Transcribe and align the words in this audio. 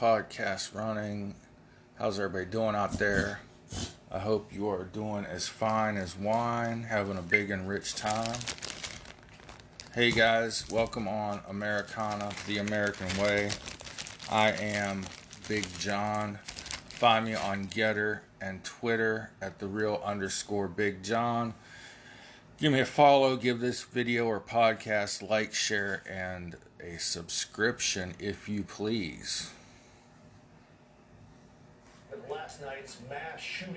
podcast 0.00 0.74
running. 0.74 1.34
How's 1.98 2.18
everybody 2.18 2.46
doing 2.46 2.74
out 2.74 2.92
there? 2.92 3.40
I 4.10 4.18
hope 4.18 4.50
you 4.50 4.66
are 4.70 4.84
doing 4.84 5.26
as 5.26 5.46
fine 5.46 5.98
as 5.98 6.16
wine, 6.16 6.84
having 6.84 7.18
a 7.18 7.22
big 7.22 7.50
and 7.50 7.68
rich 7.68 7.94
time. 7.96 8.38
Hey 9.94 10.10
guys, 10.10 10.64
welcome 10.70 11.06
on 11.06 11.42
Americana, 11.50 12.30
the 12.46 12.56
American 12.56 13.08
way. 13.18 13.50
I 14.30 14.52
am 14.52 15.04
Big 15.48 15.66
John. 15.78 16.38
Find 16.88 17.26
me 17.26 17.34
on 17.34 17.66
Gettr 17.66 18.20
and 18.40 18.64
Twitter 18.64 19.32
at 19.42 19.58
the 19.58 19.66
real 19.66 20.00
underscore 20.02 20.68
Big 20.68 21.02
John. 21.02 21.52
Give 22.56 22.72
me 22.72 22.80
a 22.80 22.86
follow, 22.86 23.36
give 23.36 23.60
this 23.60 23.82
video 23.82 24.24
or 24.24 24.40
podcast 24.40 25.28
like, 25.28 25.52
share, 25.52 26.02
and 26.08 26.56
a 26.82 26.98
subscription 26.98 28.14
if 28.18 28.48
you 28.48 28.62
please. 28.62 29.50
Night's 32.64 32.98
mass 33.08 33.40
shooting. 33.40 33.74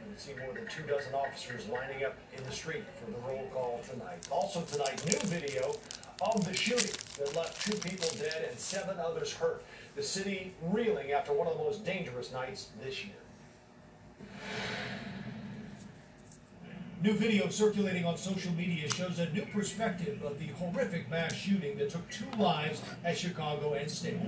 You 0.00 0.06
can 0.06 0.18
see 0.18 0.32
more 0.34 0.54
than 0.54 0.66
two 0.68 0.82
dozen 0.84 1.14
officers 1.14 1.68
lining 1.68 2.04
up 2.04 2.14
in 2.36 2.44
the 2.44 2.52
street 2.52 2.84
for 2.96 3.10
the 3.10 3.18
roll 3.26 3.48
call 3.52 3.80
tonight. 3.90 4.28
Also 4.30 4.62
tonight, 4.62 5.04
new 5.06 5.18
video 5.28 5.74
of 6.20 6.44
the 6.44 6.54
shooting 6.54 6.94
that 7.18 7.34
left 7.34 7.66
two 7.66 7.76
people 7.78 8.08
dead 8.18 8.46
and 8.48 8.58
seven 8.58 8.98
others 8.98 9.32
hurt. 9.32 9.64
The 9.96 10.02
city 10.02 10.52
reeling 10.62 11.12
after 11.12 11.32
one 11.32 11.46
of 11.48 11.56
the 11.56 11.64
most 11.64 11.84
dangerous 11.84 12.32
nights 12.32 12.68
this 12.82 13.04
year. 13.04 13.14
New 17.02 17.12
video 17.14 17.48
circulating 17.48 18.06
on 18.06 18.16
social 18.16 18.52
media 18.52 18.88
shows 18.88 19.18
a 19.18 19.28
new 19.30 19.44
perspective 19.46 20.22
of 20.22 20.38
the 20.38 20.46
horrific 20.46 21.10
mass 21.10 21.34
shooting 21.34 21.76
that 21.76 21.90
took 21.90 22.08
two 22.10 22.30
lives 22.38 22.80
at 23.04 23.18
Chicago 23.18 23.74
and 23.74 23.90
State. 23.90 24.18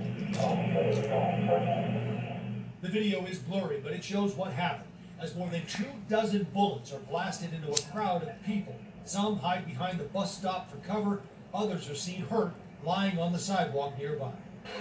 The 2.87 2.93
video 2.93 3.25
is 3.25 3.39
blurry, 3.39 3.81
but 3.83 3.91
it 3.91 4.01
shows 4.01 4.33
what 4.33 4.53
happened 4.53 4.89
as 5.19 5.35
more 5.35 5.49
than 5.49 5.65
two 5.65 5.89
dozen 6.07 6.47
bullets 6.53 6.93
are 6.93 6.99
blasted 6.99 7.51
into 7.51 7.69
a 7.69 7.91
crowd 7.91 8.23
of 8.23 8.45
people. 8.45 8.77
Some 9.03 9.35
hide 9.39 9.65
behind 9.65 9.99
the 9.99 10.05
bus 10.05 10.37
stop 10.37 10.71
for 10.71 10.77
cover, 10.87 11.19
others 11.53 11.89
are 11.89 11.95
seen 11.95 12.21
hurt 12.21 12.53
lying 12.85 13.19
on 13.19 13.33
the 13.33 13.39
sidewalk 13.39 13.97
nearby. 13.99 14.31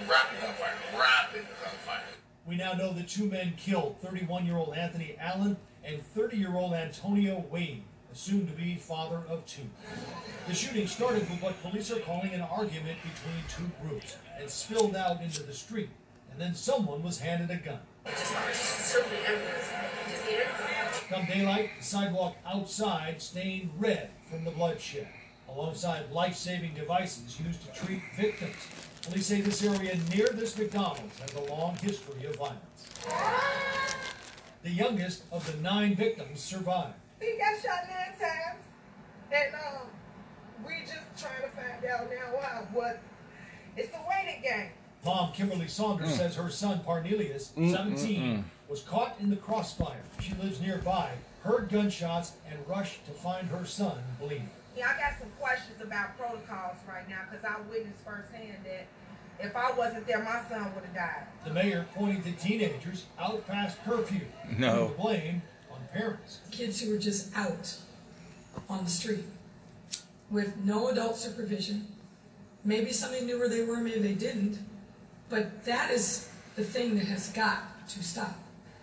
Rapid 0.08 0.41
gunfire, 0.41 0.75
rapid 0.92 1.47
gunfire. 1.61 2.05
We 2.47 2.55
now 2.55 2.75
know 2.75 2.92
the 2.92 3.03
two 3.03 3.25
men 3.25 3.55
killed 3.56 3.97
31 4.00 4.47
year 4.47 4.56
old 4.56 4.77
Anthony 4.77 5.16
Allen 5.19 5.56
and 5.83 6.00
30 6.00 6.36
year 6.36 6.55
old 6.55 6.75
Antonio 6.75 7.44
Wayne, 7.50 7.83
the 8.09 8.16
soon 8.16 8.47
to 8.47 8.53
be 8.53 8.77
father 8.77 9.22
of 9.28 9.44
two. 9.47 9.69
The 10.47 10.55
shooting 10.55 10.86
started 10.86 11.28
with 11.28 11.42
what 11.42 11.61
police 11.61 11.91
are 11.91 11.98
calling 11.98 12.34
an 12.34 12.42
argument 12.42 12.98
between 13.03 13.42
two 13.48 13.69
groups 13.83 14.16
and 14.38 14.48
spilled 14.48 14.94
out 14.94 15.22
into 15.22 15.42
the 15.42 15.53
street. 15.53 15.91
And 16.31 16.41
then 16.41 16.55
someone 16.55 17.03
was 17.03 17.19
handed 17.19 17.50
a 17.50 17.56
gun. 17.56 17.81
Come 21.09 21.27
daylight, 21.27 21.71
the 21.79 21.85
sidewalk 21.85 22.37
outside 22.47 23.21
stained 23.21 23.71
red 23.79 24.11
from 24.31 24.45
the 24.45 24.51
bloodshed, 24.51 25.09
alongside 25.49 26.11
life 26.12 26.34
saving 26.37 26.75
devices 26.75 27.41
used 27.41 27.62
to 27.62 27.84
treat 27.84 28.03
victims. 28.17 28.57
Police 29.03 29.27
say 29.27 29.41
this 29.41 29.65
area 29.65 29.97
near 30.11 30.27
this 30.29 30.57
McDonald's 30.59 31.19
has 31.21 31.34
a 31.34 31.53
long 31.53 31.77
history 31.77 32.25
of 32.27 32.37
violence. 32.37 32.89
The 34.62 34.71
youngest 34.71 35.23
of 35.31 35.47
the 35.51 35.57
nine 35.62 35.95
victims 35.95 36.41
survived. 36.41 36.95
He 37.21 37.39
got 37.39 37.62
shot 37.62 37.89
nine 37.89 38.19
times, 38.19 38.65
and 39.33 39.55
um, 39.55 39.87
we 40.67 40.81
just 40.81 41.07
trying 41.17 41.43
to 41.43 41.49
find 41.57 41.84
out 41.84 42.11
now 42.11 42.37
why. 42.37 42.67
What? 42.73 43.01
It's 43.77 43.91
the 43.91 44.01
waiting 44.09 44.43
game. 44.43 44.71
Mom 45.07 45.33
Kimberly 45.33 45.69
Saunders 45.69 46.11
mm. 46.11 46.17
says 46.17 46.35
her 46.35 46.51
son 46.51 46.81
Parnelius, 46.85 47.53
mm, 47.53 47.71
mm, 47.71 47.77
17, 47.77 48.45
was 48.69 48.83
caught 48.83 49.15
in 49.21 49.31
the 49.31 49.37
crossfire. 49.37 50.03
She 50.21 50.35
lives 50.43 50.61
nearby, 50.61 51.12
heard 51.43 51.69
gunshots, 51.69 52.33
and 52.51 52.59
rushed 52.69 53.07
to 53.07 53.12
find 53.12 53.47
her 53.49 53.65
son 53.65 53.97
bleeding. 54.21 54.50
Yeah, 54.77 54.93
I 54.95 55.00
got 55.00 55.19
some 55.19 55.31
questions 55.41 55.81
about 55.81 56.19
protocols 56.19 56.77
right 56.89 57.09
now 57.09 57.21
because 57.31 57.45
I 57.45 57.61
witnessed 57.71 58.05
firsthand 58.05 58.59
that 58.65 58.87
if 59.39 59.55
I 59.55 59.71
wasn't 59.72 60.06
there, 60.09 60.22
my 60.22 60.43
son 60.49 60.75
would 60.75 60.84
have 60.84 60.95
died. 60.95 61.27
The 61.45 61.55
mayor 61.55 61.87
pointing 61.95 62.22
to 62.25 62.33
teenagers 62.33 63.05
out 63.19 63.47
past 63.47 63.83
curfew. 63.84 64.21
No. 64.59 64.89
putting 64.89 64.89
the 64.89 65.03
blame 65.03 65.43
on 65.72 65.78
parents. 65.93 66.41
kids 66.50 66.81
who 66.81 66.91
were 66.91 66.99
just 66.99 67.34
out 67.37 67.77
on 68.69 68.84
the 68.84 68.91
street 68.91 69.25
with 70.31 70.56
no 70.65 70.89
adult 70.89 71.16
supervision. 71.16 71.87
Maybe 72.65 72.93
somebody 72.93 73.25
knew 73.25 73.39
where 73.39 73.49
they 73.49 73.62
were, 73.62 73.77
maybe 73.77 74.00
they 74.00 74.15
didn't. 74.15 74.59
But 75.28 75.64
that 75.64 75.91
is 75.91 76.31
the 76.54 76.64
thing 76.64 76.97
that 76.97 77.06
has 77.06 77.31
got 77.31 77.88
to 77.88 78.03
stop. 78.03 78.34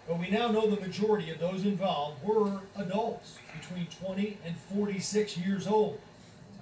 But 0.07 0.19
we 0.19 0.29
now 0.29 0.49
know 0.49 0.67
the 0.67 0.81
majority 0.81 1.31
of 1.31 1.39
those 1.39 1.63
involved 1.63 2.23
were 2.23 2.59
adults 2.75 3.37
between 3.59 3.87
20 3.87 4.37
and 4.45 4.57
46 4.57 5.37
years 5.37 5.65
old. 5.65 5.99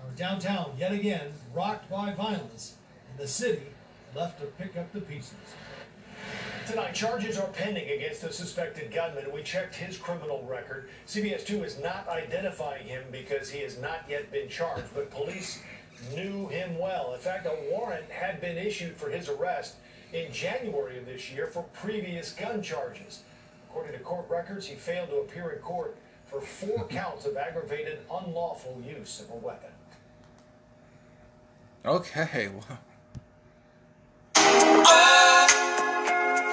Our 0.03 0.11
downtown, 0.15 0.73
yet 0.77 0.91
again, 0.91 1.33
rocked 1.53 1.89
by 1.89 2.13
violence, 2.13 2.75
and 3.09 3.19
the 3.19 3.27
city 3.27 3.63
left 4.15 4.39
to 4.41 4.45
pick 4.45 4.77
up 4.77 4.91
the 4.93 5.01
pieces. 5.01 5.33
Tonight, 6.67 6.93
charges 6.93 7.39
are 7.39 7.47
pending 7.47 7.89
against 7.89 8.21
the 8.21 8.31
suspected 8.31 8.91
gunman. 8.93 9.31
We 9.33 9.41
checked 9.41 9.75
his 9.75 9.97
criminal 9.97 10.45
record. 10.47 10.89
CBS 11.07 11.43
2 11.43 11.63
is 11.63 11.79
not 11.79 12.07
identifying 12.07 12.85
him 12.85 13.03
because 13.11 13.49
he 13.49 13.61
has 13.61 13.79
not 13.79 14.05
yet 14.07 14.31
been 14.31 14.47
charged, 14.47 14.85
but 14.93 15.09
police 15.09 15.63
knew 16.15 16.47
him 16.47 16.77
well. 16.77 17.13
In 17.13 17.19
fact, 17.19 17.45
a 17.45 17.55
warrant 17.71 18.09
had 18.09 18.41
been 18.41 18.57
issued 18.57 18.95
for 18.95 19.09
his 19.09 19.29
arrest 19.29 19.75
in 20.13 20.31
January 20.31 20.97
of 20.97 21.05
this 21.05 21.31
year 21.31 21.47
for 21.47 21.63
previous 21.73 22.33
gun 22.33 22.61
charges. 22.61 23.23
According 23.69 23.93
to 23.93 23.99
court 23.99 24.25
records, 24.29 24.67
he 24.67 24.75
failed 24.75 25.09
to 25.09 25.17
appear 25.17 25.51
in 25.51 25.59
court 25.59 25.95
for 26.25 26.41
four 26.41 26.85
counts 26.89 27.25
of 27.25 27.37
aggravated 27.37 27.99
unlawful 28.11 28.81
use 28.85 29.21
of 29.21 29.29
a 29.31 29.35
weapon. 29.35 29.69
Okay, 31.83 32.49
well, 32.49 32.77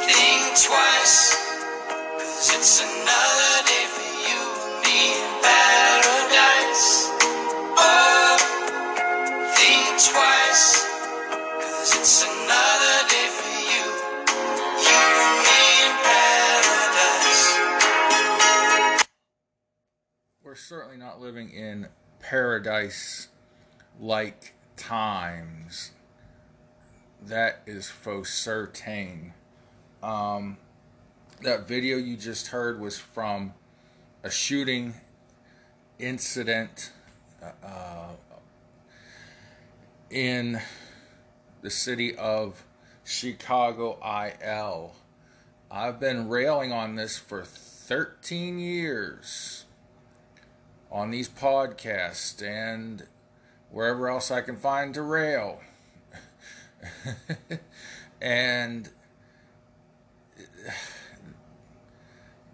think 0.09 0.57
twice. 0.57 1.37
Cause 2.19 2.51
it's 2.55 2.81
another 2.81 3.48
certainly 20.69 20.99
not 20.99 21.19
living 21.19 21.49
in 21.49 21.89
paradise 22.21 23.29
like 23.99 24.53
times. 24.77 25.93
That 27.23 27.63
is 27.67 27.89
for 27.89 28.27
certain. 28.27 29.33
Um, 30.03 30.59
that 31.41 31.67
video 31.67 31.97
you 31.97 32.19
just 32.19 32.49
heard 32.49 32.79
was 32.83 32.99
from 32.99 33.55
a 34.23 34.31
shooting 34.31 34.93
incident 35.99 36.93
uh, 37.43 38.11
in 40.11 40.61
the 41.63 41.71
city 41.71 42.15
of 42.15 42.63
Chicago, 43.05 43.99
IL. 44.05 44.95
I've 45.71 45.99
been 45.99 46.29
railing 46.29 46.73
on 46.73 46.95
this 46.95 47.17
for 47.17 47.43
13 47.43 48.59
years 48.59 49.65
on 50.91 51.11
these 51.11 51.29
podcasts 51.29 52.43
and 52.43 53.07
wherever 53.71 54.09
else 54.09 54.31
I 54.31 54.41
can 54.41 54.57
find 54.57 54.95
to 54.95 55.03
rail. 55.03 55.61
and 58.21 58.91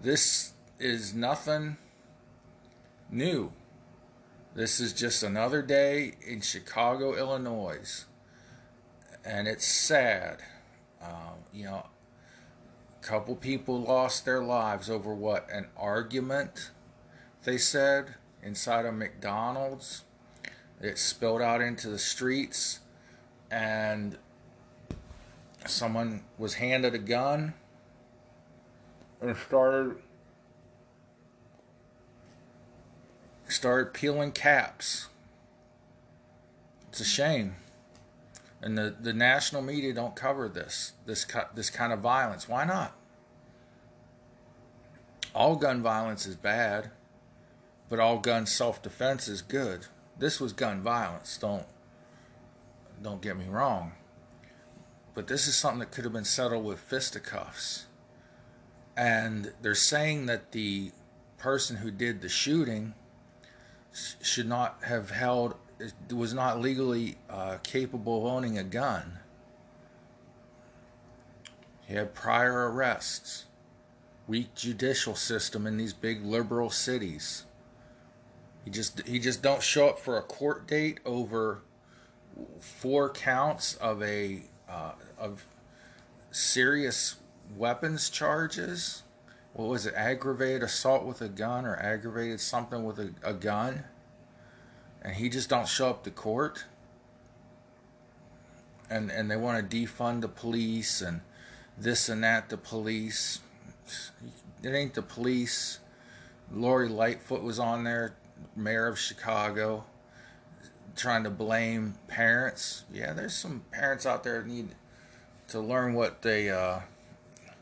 this 0.03 0.53
is 0.79 1.15
nothing 1.15 1.77
new. 3.11 3.53
This 4.55 4.79
is 4.79 4.93
just 4.93 5.23
another 5.23 5.63
day 5.63 6.15
in 6.27 6.41
Chicago, 6.41 7.17
Illinois. 7.17 8.05
And 9.25 9.49
it's 9.49 9.65
sad. 9.65 10.43
Um, 11.03 11.39
you 11.53 11.65
know, 11.65 11.87
a 13.01 13.05
couple 13.05 13.35
people 13.37 13.81
lost 13.81 14.25
their 14.25 14.43
lives 14.43 14.89
over 14.89 15.13
what? 15.15 15.49
An 15.51 15.67
argument, 15.77 16.71
they 17.45 17.59
said, 17.59 18.15
inside 18.45 18.87
a 18.87 18.93
McDonald's. 18.93 20.05
It 20.81 20.99
spilled 20.99 21.41
out 21.41 21.61
into 21.61 21.89
the 21.89 21.99
streets, 21.99 22.81
and 23.51 24.19
someone 25.67 26.23
was 26.37 26.55
handed 26.55 26.95
a 26.95 26.99
gun 26.99 27.55
and 29.21 29.37
started 29.37 29.97
started 33.49 33.95
peeling 33.95 34.33
caps. 34.33 35.09
It's 36.89 37.01
a 37.01 37.05
shame. 37.05 37.57
And 38.61 38.79
the, 38.79 38.95
the 38.99 39.13
national 39.13 39.63
media 39.63 39.93
don't 39.95 40.17
cover 40.17 40.49
this 40.49 40.93
this 41.07 41.27
this 41.55 41.71
kind 41.71 41.93
of 41.93 42.01
violence. 42.01 42.49
Why 42.49 42.65
not? 42.65 42.95
All 45.35 45.57
gun 45.57 45.83
violence 45.83 46.27
is 46.27 46.37
bad, 46.37 46.91
but 47.89 48.01
all 48.01 48.19
gun 48.19 48.47
self-defense 48.47 49.29
is 49.29 49.43
good. 49.43 49.87
This 50.19 50.41
was 50.41 50.53
gun 50.53 50.81
violence. 50.81 51.37
Don't 51.37 51.67
don't 53.03 53.21
get 53.21 53.37
me 53.37 53.47
wrong. 53.49 53.93
But 55.15 55.27
this 55.27 55.47
is 55.47 55.57
something 55.57 55.81
that 55.81 55.93
could 55.93 56.05
have 56.05 56.13
been 56.13 56.25
settled 56.25 56.65
with 56.65 56.81
fisticuffs. 56.81 57.87
And 58.97 59.53
they're 59.63 59.75
saying 59.75 60.27
that 60.27 60.53
the 60.53 60.93
person 61.39 61.77
who 61.77 61.91
did 61.91 62.21
the 62.21 62.29
shooting 62.29 62.95
should 63.93 64.49
not 64.49 64.79
have 64.85 65.11
held, 65.11 65.55
was 66.13 66.35
not 66.35 66.61
legally 66.61 67.17
uh, 67.31 67.59
capable 67.63 68.19
of 68.19 68.33
owning 68.33 68.59
a 68.59 68.65
gun. 68.65 69.19
He 71.87 71.95
had 71.95 72.15
prior 72.15 72.71
arrests. 72.71 73.45
Weak 74.27 74.55
judicial 74.55 75.15
system 75.15 75.67
in 75.67 75.77
these 75.77 75.93
big 75.93 76.25
liberal 76.25 76.71
cities. 76.71 77.45
He 78.65 78.71
just 78.71 79.07
he 79.07 79.19
just 79.19 79.43
don't 79.43 79.63
show 79.63 79.89
up 79.89 79.99
for 79.99 80.17
a 80.17 80.23
court 80.23 80.67
date 80.67 81.01
over 81.05 81.61
four 82.61 83.11
counts 83.11 83.75
of 83.77 84.03
a 84.03 84.43
uh, 84.69 84.93
of 85.19 85.45
serious 86.31 87.17
weapons 87.57 88.09
charges. 88.09 89.03
What 89.53 89.69
was 89.69 89.87
it? 89.87 89.95
Aggravated 89.95 90.63
assault 90.63 91.05
with 91.05 91.21
a 91.21 91.29
gun 91.29 91.65
or 91.67 91.77
aggravated 91.77 92.41
something 92.41 92.85
with 92.85 92.99
a, 92.99 93.15
a 93.23 93.35
gun. 93.35 93.85
And 95.03 95.15
he 95.15 95.29
just 95.29 95.49
don't 95.49 95.69
show 95.69 95.91
up 95.91 96.03
to 96.05 96.11
court. 96.11 96.65
And 98.89 99.11
and 99.11 99.31
they 99.31 99.37
want 99.37 99.71
to 99.71 99.77
defund 99.77 100.23
the 100.23 100.29
police 100.29 101.03
and 101.03 101.21
this 101.77 102.09
and 102.09 102.25
that 102.25 102.49
the 102.49 102.57
police. 102.57 103.41
It 104.63 104.71
ain't 104.71 104.95
the 104.95 105.03
police. 105.03 105.81
Lori 106.51 106.89
Lightfoot 106.89 107.43
was 107.43 107.59
on 107.59 107.85
there, 107.85 108.15
mayor 108.57 108.87
of 108.87 108.99
Chicago, 108.99 109.85
trying 110.97 111.25
to 111.25 111.31
blame 111.31 111.95
parents. 112.09 112.85
Yeah, 112.93 113.13
there's 113.13 113.35
some 113.35 113.65
parents 113.71 114.07
out 114.07 114.25
there 114.25 114.43
need 114.43 114.71
to 115.49 115.61
learn 115.61 115.95
what 115.95 116.23
they 116.23 116.51
uh, 116.51 116.81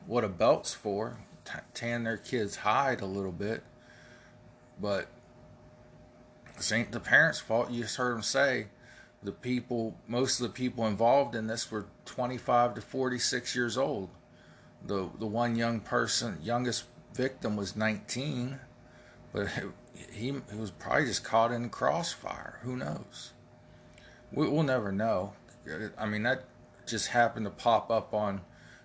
what 0.07 0.25
a 0.25 0.29
belt's 0.29 0.75
for, 0.75 1.19
t- 1.45 1.59
tan 1.75 2.05
their 2.05 2.17
kids' 2.17 2.57
hide 2.57 3.01
a 3.01 3.07
little 3.07 3.33
bit. 3.33 3.63
But 4.81 5.09
this 6.57 6.73
ain't 6.73 6.93
the 6.93 7.01
parents' 7.01 7.41
fault. 7.41 7.71
You 7.71 7.83
just 7.83 7.97
heard 7.97 8.15
them 8.15 8.23
say 8.23 8.67
the 9.23 9.33
people, 9.33 9.95
most 10.09 10.41
of 10.41 10.47
the 10.47 10.53
people 10.53 10.87
involved 10.87 11.35
in 11.35 11.47
this 11.47 11.71
were 11.71 11.87
25 12.07 12.75
to 12.75 12.81
46 12.81 13.55
years 13.55 13.79
old. 13.79 14.09
The 14.85 15.09
the 15.19 15.27
one 15.27 15.55
young 15.55 15.79
person, 15.81 16.39
youngest 16.43 16.85
victim 17.15 17.57
was 17.57 17.77
19, 17.77 18.59
but 19.33 19.49
he, 20.11 20.35
he 20.51 20.57
was 20.59 20.71
probably 20.71 21.07
just 21.07 21.25
caught 21.25 21.53
in 21.53 21.69
crossfire. 21.71 22.59
Who 22.63 22.77
knows? 22.77 23.33
We, 24.33 24.49
we'll 24.49 24.63
never 24.63 24.93
know. 24.93 25.35
I 25.99 26.07
mean, 26.07 26.23
that 26.25 26.45
just 26.87 27.09
happened 27.09 27.47
to 27.47 27.51
pop 27.51 27.91
up 27.91 28.15
on 28.15 28.41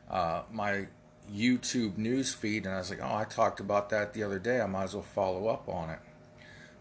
uh, 0.09 0.43
my 0.51 0.87
YouTube 1.31 1.97
news 1.97 2.33
feed, 2.33 2.65
and 2.65 2.75
I 2.75 2.77
was 2.77 2.89
like, 2.89 2.99
oh, 3.01 3.15
I 3.15 3.25
talked 3.25 3.59
about 3.59 3.89
that 3.89 4.13
the 4.13 4.23
other 4.23 4.39
day. 4.39 4.61
I 4.61 4.67
might 4.67 4.85
as 4.85 4.93
well 4.93 5.03
follow 5.03 5.47
up 5.47 5.67
on 5.67 5.89
it. 5.89 5.99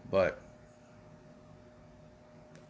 But 0.09 0.39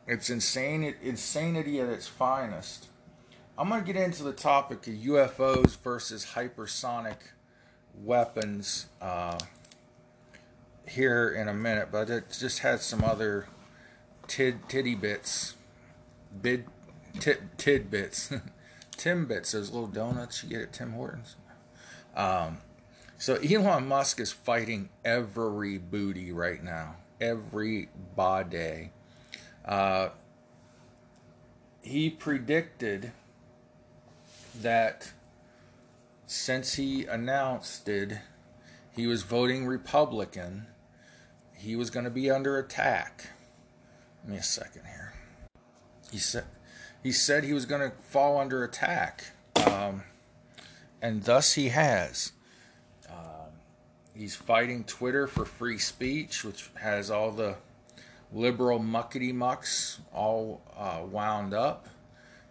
it's 0.08 0.30
insane, 0.30 0.96
insanity 1.04 1.80
at 1.80 1.90
its 1.90 2.08
finest. 2.08 2.88
I'm 3.58 3.70
going 3.70 3.84
to 3.84 3.94
get 3.94 4.02
into 4.02 4.24
the 4.24 4.34
topic 4.34 4.88
of 4.88 4.94
UFOs 4.94 5.78
versus 5.78 6.26
hypersonic 6.34 7.18
weapons 8.04 8.86
uh, 9.02 9.38
here 10.88 11.30
in 11.30 11.48
a 11.48 11.54
minute, 11.54 11.90
but 11.92 12.10
it 12.10 12.36
just 12.40 12.60
had 12.60 12.82
some 12.82 13.04
other 13.04 13.48
tid 14.28 14.68
titty 14.70 14.96
bits, 14.96 15.56
bid 16.42 16.66
tit, 17.20 17.58
tidbits, 17.58 18.32
timbits, 18.98 19.52
those 19.52 19.72
little 19.72 19.88
donuts 19.88 20.44
you 20.44 20.50
get 20.50 20.62
at 20.62 20.74
Tim 20.74 20.92
Hortons. 20.94 21.36
Um, 22.16 22.60
so 23.18 23.36
Elon 23.36 23.88
Musk 23.88 24.20
is 24.20 24.32
fighting 24.32 24.90
every 25.04 25.78
booty 25.78 26.32
right 26.32 26.64
now, 26.64 26.96
every 27.20 27.90
body. 28.16 28.92
Uh, 29.66 30.10
he 31.82 32.10
predicted 32.10 33.12
that 34.62 35.14
since 36.26 36.74
he 36.74 37.06
announced 37.06 37.88
it, 37.88 38.14
he 38.92 39.08
was 39.08 39.24
voting 39.24 39.66
Republican, 39.66 40.68
he 41.58 41.76
was 41.76 41.90
going 41.90 42.06
to 42.06 42.12
be 42.12 42.30
under 42.30 42.60
attack. 42.60 43.30
Give 44.22 44.32
me 44.32 44.38
a 44.38 44.44
second 44.44 44.84
here. 44.86 45.14
He 46.12 46.20
said 46.20 46.46
he 47.04 47.12
said 47.12 47.44
he 47.44 47.54
was 47.54 47.66
going 47.66 47.90
to 47.90 47.96
fall 48.10 48.40
under 48.40 48.64
attack, 48.64 49.24
um, 49.66 50.04
and 51.02 51.24
thus 51.24 51.54
he 51.54 51.70
has. 51.70 52.32
Uh, 53.10 53.50
he's 54.14 54.36
fighting 54.36 54.84
Twitter 54.84 55.28
for 55.28 55.46
free 55.46 55.78
speech, 55.78 56.44
which 56.44 56.70
has 56.82 57.10
all 57.10 57.32
the 57.32 57.56
liberal 58.32 58.80
muckety 58.80 59.34
mucks 59.34 60.00
all 60.14 60.62
uh, 60.76 61.02
wound 61.10 61.54
up. 61.54 61.88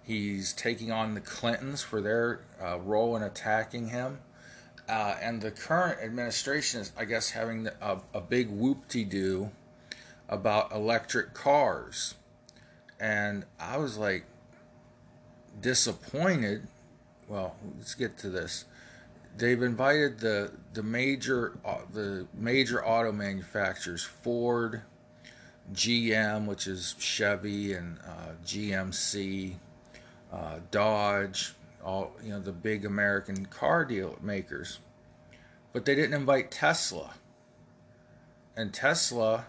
He's 0.02 0.52
taking 0.52 0.92
on 0.92 1.14
the 1.14 1.20
Clintons 1.20 1.82
for 1.82 2.00
their 2.00 2.40
uh, 2.62 2.78
role 2.78 3.16
in 3.16 3.22
attacking 3.22 3.88
him. 3.88 4.20
Uh, 4.88 5.16
and 5.20 5.40
the 5.40 5.50
current 5.50 6.00
administration 6.00 6.80
is, 6.80 6.92
I 6.96 7.04
guess, 7.04 7.30
having 7.30 7.68
a, 7.80 7.98
a 8.14 8.20
big 8.20 8.48
whoop-de-doo 8.48 9.50
about 10.28 10.72
electric 10.72 11.34
cars. 11.34 12.14
And 13.00 13.44
I 13.58 13.78
was 13.78 13.98
like 13.98 14.24
disappointed. 15.60 16.66
Well, 17.28 17.56
let's 17.76 17.94
get 17.94 18.16
to 18.18 18.30
this. 18.30 18.64
They've 19.36 19.62
invited 19.62 20.18
the 20.18 20.52
the 20.72 20.82
major 20.82 21.58
uh, 21.64 21.80
the 21.92 22.26
major 22.32 22.84
auto 22.84 23.12
manufacturers, 23.12 24.02
Ford, 24.02 24.80
GM, 25.74 26.46
which 26.46 26.66
is 26.66 26.94
Chevy, 26.98 27.74
and 27.74 27.98
uh, 28.06 28.32
GMC, 28.46 29.54
uh, 30.32 30.60
Dodge, 30.70 31.54
all 31.86 32.12
you 32.22 32.30
know 32.30 32.40
the 32.40 32.52
big 32.52 32.84
American 32.84 33.46
car 33.46 33.84
deal 33.84 34.18
makers, 34.20 34.80
but 35.72 35.84
they 35.84 35.94
didn't 35.94 36.14
invite 36.14 36.50
Tesla. 36.50 37.14
And 38.56 38.74
Tesla 38.74 39.46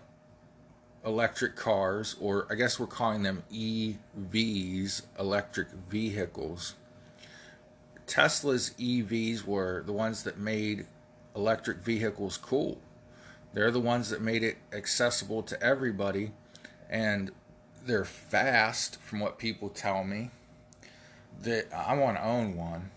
electric 1.06 1.56
cars, 1.56 2.16
or 2.20 2.46
I 2.50 2.56
guess 2.56 2.80
we're 2.80 2.88
calling 2.88 3.24
them 3.24 3.44
EVs, 3.52 5.04
electric 5.18 5.70
vehicles. 5.90 6.76
Tesla's 8.06 8.72
EVs 8.78 9.46
were 9.46 9.84
the 9.86 9.94
ones 9.94 10.24
that 10.24 10.38
made 10.38 10.86
electric 11.36 11.78
vehicles 11.78 12.38
cool. 12.38 12.80
They're 13.54 13.72
the 13.72 13.80
ones 13.80 14.10
that 14.10 14.22
made 14.22 14.44
it 14.44 14.58
accessible 14.74 15.44
to 15.44 15.62
everybody, 15.64 16.34
and 16.90 17.32
they're 17.86 18.06
fast, 18.06 19.00
from 19.02 19.22
what 19.22 19.40
people 19.40 19.70
tell 19.70 20.04
me. 20.04 20.32
That 21.44 21.68
I 21.74 21.96
want 21.96 22.18
to 22.18 22.26
own 22.26 22.56
one. 22.56 22.92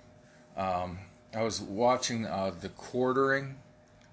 Um, 0.56 0.98
I 1.34 1.42
was 1.42 1.60
watching 1.60 2.26
uh, 2.26 2.52
the 2.58 2.70
quartering. 2.70 3.56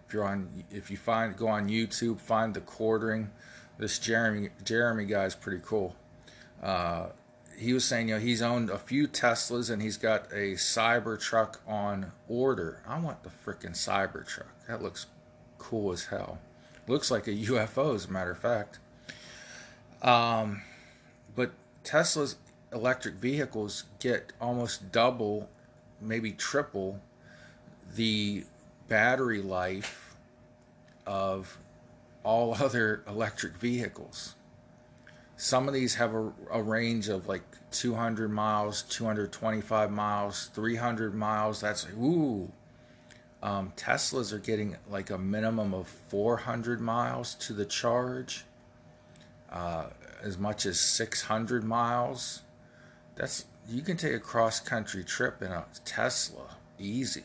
If 0.07 0.13
you're 0.13 0.25
on, 0.25 0.63
if 0.69 0.91
you 0.91 0.97
find 0.97 1.35
go 1.35 1.47
on 1.47 1.69
YouTube, 1.69 2.19
find 2.19 2.53
the 2.53 2.61
quartering. 2.61 3.29
This 3.77 3.99
Jeremy 3.99 4.49
Jeremy 4.63 5.05
guy 5.05 5.25
is 5.25 5.35
pretty 5.35 5.61
cool. 5.63 5.95
Uh, 6.61 7.07
he 7.57 7.73
was 7.73 7.83
saying, 7.83 8.09
you 8.09 8.15
know, 8.15 8.19
he's 8.19 8.41
owned 8.41 8.69
a 8.69 8.77
few 8.77 9.07
Teslas 9.07 9.71
and 9.71 9.81
he's 9.81 9.97
got 9.97 10.31
a 10.31 10.53
Cybertruck 10.53 11.55
on 11.67 12.11
order. 12.27 12.81
I 12.87 12.99
want 12.99 13.23
the 13.23 13.29
freaking 13.29 13.71
Cybertruck. 13.71 14.45
That 14.67 14.83
looks 14.83 15.07
cool 15.57 15.91
as 15.91 16.05
hell. 16.05 16.39
Looks 16.87 17.09
like 17.09 17.27
a 17.27 17.31
UFO, 17.31 17.95
as 17.95 18.05
a 18.05 18.11
matter 18.11 18.31
of 18.31 18.37
fact. 18.37 18.79
Um, 20.03 20.61
but 21.35 21.51
Tesla's 21.83 22.35
electric 22.73 23.15
vehicles 23.15 23.83
get 23.99 24.33
almost 24.41 24.91
double, 24.91 25.49
maybe 26.01 26.31
triple, 26.31 26.99
the 27.95 28.43
battery 28.87 29.41
life 29.41 30.15
of 31.05 31.57
all 32.23 32.53
other 32.61 33.03
electric 33.07 33.53
vehicles. 33.53 34.35
Some 35.37 35.67
of 35.67 35.73
these 35.73 35.95
have 35.95 36.13
a, 36.15 36.31
a, 36.51 36.61
range 36.61 37.09
of 37.09 37.27
like 37.27 37.43
200 37.71 38.31
miles, 38.31 38.81
225 38.83 39.91
miles, 39.91 40.49
300 40.53 41.13
miles. 41.13 41.61
That's 41.61 41.85
ooh. 42.01 42.51
Um, 43.43 43.71
Teslas 43.77 44.33
are 44.33 44.39
getting 44.39 44.75
like 44.89 45.11
a 45.11 45.17
minimum 45.17 45.75
of 45.75 45.87
400 45.87 46.81
miles 46.81 47.35
to 47.35 47.53
the 47.53 47.65
charge, 47.65 48.45
uh, 49.51 49.85
as 50.23 50.39
much 50.39 50.65
as 50.65 50.79
600 50.79 51.63
miles. 51.63 52.41
That's 53.17 53.45
you 53.67 53.81
can 53.81 53.97
take 53.97 54.13
a 54.13 54.19
cross 54.19 54.59
country 54.59 55.03
trip 55.03 55.41
in 55.41 55.51
a 55.51 55.65
Tesla 55.83 56.55
easy. 56.79 57.23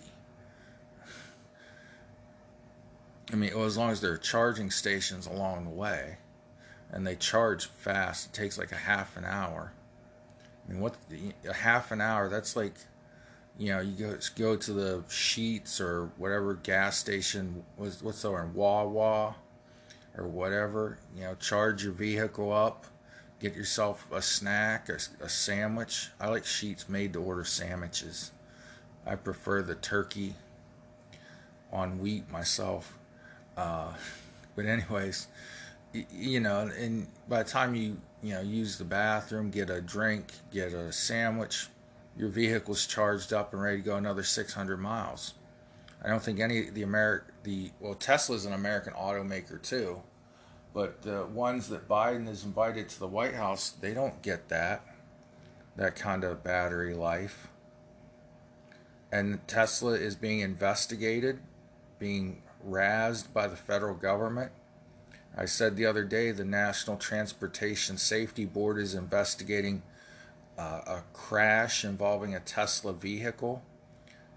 I 3.32 3.36
mean, 3.36 3.52
well, 3.54 3.64
as 3.64 3.76
long 3.76 3.90
as 3.90 4.00
there 4.00 4.12
are 4.12 4.18
charging 4.18 4.70
stations 4.70 5.26
along 5.26 5.64
the 5.64 5.70
way, 5.70 6.16
and 6.90 7.06
they 7.06 7.16
charge 7.16 7.66
fast, 7.66 8.26
it 8.26 8.32
takes 8.34 8.58
like 8.58 8.72
a 8.72 8.76
half 8.76 9.16
an 9.16 9.24
hour. 9.24 9.72
I 10.66 10.72
mean, 10.72 10.80
what 10.80 10.96
a 11.48 11.52
half 11.52 11.92
an 11.92 12.00
hour? 12.00 12.28
That's 12.28 12.56
like, 12.56 12.74
you 13.58 13.72
know, 13.72 13.80
you 13.80 13.92
go 13.92 14.18
go 14.36 14.56
to 14.56 14.72
the 14.72 14.98
Sheetz 15.08 15.80
or 15.80 16.10
whatever 16.16 16.54
gas 16.54 16.98
station 16.98 17.64
was 17.76 18.02
what's 18.02 18.24
over 18.24 18.42
in 18.42 18.52
Wawa 18.54 19.34
or 20.16 20.28
whatever. 20.28 20.98
You 21.16 21.22
know, 21.24 21.34
charge 21.36 21.84
your 21.84 21.92
vehicle 21.92 22.52
up, 22.52 22.86
get 23.42 23.56
yourself 23.56 24.06
a 24.12 24.22
snack, 24.22 24.88
a, 24.88 24.98
a 25.20 25.28
sandwich. 25.28 26.08
I 26.20 26.28
like 26.28 26.44
Sheetz 26.44 26.88
made 26.88 27.12
to 27.14 27.20
order 27.20 27.44
sandwiches. 27.44 28.30
I 29.04 29.16
prefer 29.16 29.62
the 29.62 29.74
turkey 29.74 30.34
on 31.72 31.98
wheat 31.98 32.30
myself. 32.30 32.96
Uh, 33.56 33.92
but 34.56 34.64
anyways, 34.64 35.26
you 35.92 36.38
know, 36.40 36.70
and 36.78 37.08
by 37.28 37.42
the 37.42 37.50
time 37.50 37.74
you 37.74 37.98
you 38.22 38.34
know 38.34 38.40
use 38.40 38.78
the 38.78 38.84
bathroom, 38.84 39.50
get 39.50 39.68
a 39.68 39.80
drink, 39.80 40.32
get 40.52 40.72
a 40.72 40.92
sandwich, 40.92 41.66
your 42.16 42.28
vehicle's 42.28 42.86
charged 42.86 43.32
up 43.32 43.52
and 43.52 43.60
ready 43.60 43.78
to 43.78 43.82
go 43.82 43.96
another 43.96 44.22
600 44.22 44.76
miles. 44.78 45.34
I 46.04 46.08
don't 46.08 46.22
think 46.22 46.38
any 46.38 46.68
of 46.68 46.74
the 46.74 46.82
Ameri- 46.82 47.22
the 47.42 47.72
well 47.80 47.94
Tesla's 47.94 48.44
an 48.44 48.52
American 48.52 48.92
automaker 48.92 49.60
too, 49.60 50.00
but 50.74 51.02
the 51.02 51.26
ones 51.26 51.68
that 51.68 51.88
Biden 51.88 52.28
is 52.28 52.44
invited 52.44 52.88
to 52.90 52.98
the 52.98 53.06
White 53.06 53.34
House, 53.34 53.70
they 53.70 53.94
don't 53.94 54.22
get 54.22 54.48
that 54.48 54.84
that 55.76 55.96
kind 55.96 56.24
of 56.24 56.44
battery 56.44 56.94
life. 56.94 57.48
And 59.10 59.46
Tesla 59.46 59.92
is 59.92 60.14
being 60.14 60.40
investigated, 60.40 61.40
being 61.98 62.42
razzed 62.66 63.32
by 63.32 63.46
the 63.46 63.56
federal 63.56 63.94
government. 63.94 64.52
I 65.36 65.46
said 65.46 65.76
the 65.76 65.86
other 65.86 66.04
day 66.04 66.30
the 66.30 66.44
National 66.44 66.96
Transportation 66.96 67.96
Safety 67.96 68.44
Board 68.44 68.78
is 68.78 68.94
investigating 68.94 69.82
uh, 70.58 70.80
a 70.86 71.02
crash 71.12 71.84
involving 71.84 72.34
a 72.34 72.40
Tesla 72.40 72.92
vehicle. 72.92 73.62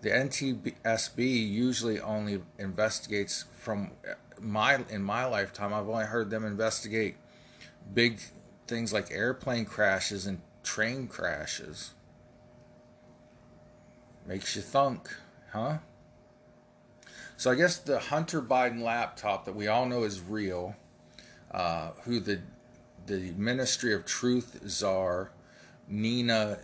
The 0.01 0.09
NTSB 0.09 1.49
usually 1.49 1.99
only 1.99 2.41
investigates 2.59 3.45
from 3.57 3.91
my 4.39 4.79
in 4.89 5.03
my 5.03 5.25
lifetime 5.25 5.73
I've 5.73 5.89
only 5.89 6.05
heard 6.05 6.29
them 6.29 6.45
investigate 6.45 7.15
big 7.93 8.19
things 8.67 8.91
like 8.91 9.11
airplane 9.11 9.65
crashes 9.65 10.25
and 10.25 10.41
train 10.63 11.07
crashes. 11.07 11.91
Makes 14.27 14.55
you 14.55 14.61
thunk, 14.61 15.09
huh? 15.51 15.77
So 17.37 17.51
I 17.51 17.55
guess 17.55 17.77
the 17.77 17.99
Hunter 17.99 18.41
Biden 18.41 18.81
laptop 18.81 19.45
that 19.45 19.55
we 19.55 19.67
all 19.67 19.85
know 19.85 20.03
is 20.03 20.21
real, 20.21 20.75
uh, 21.51 21.91
who 22.03 22.19
the 22.19 22.41
the 23.05 23.33
Ministry 23.37 23.93
of 23.93 24.05
Truth 24.05 24.61
czar, 24.67 25.31
Nina 25.87 26.57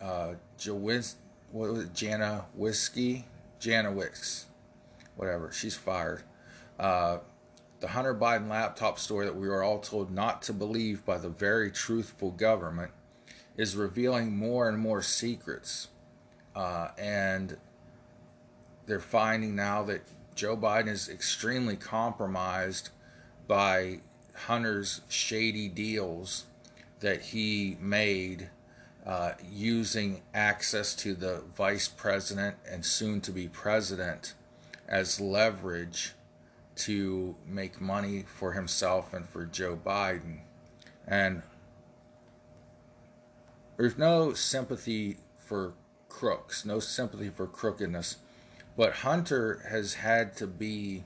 uh, 0.00 0.34
Jawis, 0.58 1.14
what 1.50 1.72
was 1.72 1.84
it, 1.84 1.94
Jana 1.94 2.44
Whiskey, 2.54 3.24
Jana 3.58 3.90
Wicks, 3.90 4.46
whatever. 5.16 5.50
She's 5.50 5.74
fired. 5.74 6.22
Uh, 6.78 7.18
the 7.80 7.88
Hunter 7.88 8.14
Biden 8.14 8.48
laptop 8.48 8.98
story 8.98 9.26
that 9.26 9.36
we 9.36 9.48
were 9.48 9.62
all 9.62 9.78
told 9.78 10.10
not 10.10 10.42
to 10.42 10.52
believe 10.52 11.04
by 11.04 11.18
the 11.18 11.28
very 11.28 11.70
truthful 11.70 12.30
government 12.30 12.90
is 13.56 13.76
revealing 13.76 14.36
more 14.36 14.68
and 14.68 14.78
more 14.78 15.02
secrets. 15.02 15.88
Uh, 16.54 16.88
and 16.98 17.56
they're 18.86 19.00
finding 19.00 19.54
now 19.54 19.82
that 19.84 20.02
Joe 20.34 20.56
Biden 20.56 20.88
is 20.88 21.08
extremely 21.08 21.76
compromised 21.76 22.90
by 23.46 24.00
Hunter's 24.34 25.00
shady 25.08 25.68
deals 25.68 26.44
that 27.00 27.20
he 27.20 27.76
made 27.80 28.48
uh, 29.06 29.32
using 29.50 30.22
access 30.34 30.94
to 30.94 31.14
the 31.14 31.42
vice 31.56 31.88
president 31.88 32.56
and 32.68 32.84
soon 32.84 33.20
to 33.22 33.32
be 33.32 33.48
president 33.48 34.34
as 34.88 35.20
leverage 35.20 36.12
to 36.78 37.34
make 37.46 37.80
money 37.80 38.24
for 38.26 38.52
himself 38.52 39.12
and 39.12 39.28
for 39.28 39.44
Joe 39.46 39.78
Biden. 39.84 40.40
And 41.06 41.42
there's 43.76 43.98
no 43.98 44.32
sympathy 44.32 45.18
for 45.38 45.74
crooks, 46.08 46.64
no 46.64 46.80
sympathy 46.80 47.30
for 47.30 47.46
crookedness. 47.46 48.16
But 48.76 48.92
Hunter 48.92 49.64
has 49.70 49.94
had 49.94 50.36
to 50.36 50.46
be 50.46 51.04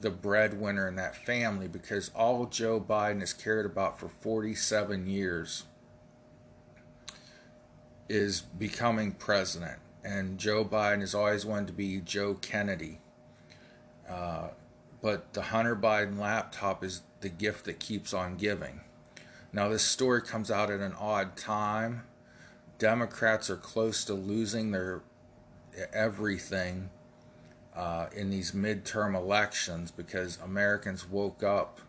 the 0.00 0.10
breadwinner 0.10 0.88
in 0.88 0.96
that 0.96 1.16
family 1.16 1.66
because 1.66 2.10
all 2.14 2.46
Joe 2.46 2.80
Biden 2.80 3.20
has 3.20 3.32
cared 3.32 3.66
about 3.66 3.98
for 3.98 4.08
47 4.08 5.06
years 5.06 5.64
is 8.08 8.40
becoming 8.40 9.12
president. 9.12 9.78
And 10.04 10.38
Joe 10.38 10.64
Biden 10.64 11.00
has 11.00 11.14
always 11.14 11.44
wanted 11.44 11.66
to 11.68 11.72
be 11.72 12.00
Joe 12.00 12.34
Kennedy. 12.34 13.00
Uh, 14.08 14.48
but 15.00 15.32
the 15.32 15.42
Hunter 15.42 15.76
Biden 15.76 16.18
laptop 16.18 16.82
is 16.82 17.02
the 17.20 17.28
gift 17.28 17.64
that 17.66 17.78
keeps 17.78 18.12
on 18.12 18.36
giving. 18.36 18.80
Now, 19.52 19.68
this 19.68 19.82
story 19.82 20.22
comes 20.22 20.50
out 20.50 20.70
at 20.70 20.80
an 20.80 20.94
odd 20.98 21.36
time. 21.36 22.02
Democrats 22.78 23.48
are 23.50 23.56
close 23.56 24.04
to 24.04 24.14
losing 24.14 24.70
their 24.70 25.02
everything 25.92 26.90
uh, 27.74 28.06
in 28.14 28.30
these 28.30 28.52
midterm 28.52 29.14
elections 29.14 29.90
because 29.90 30.38
Americans 30.42 31.08
woke 31.08 31.42
up 31.42 31.80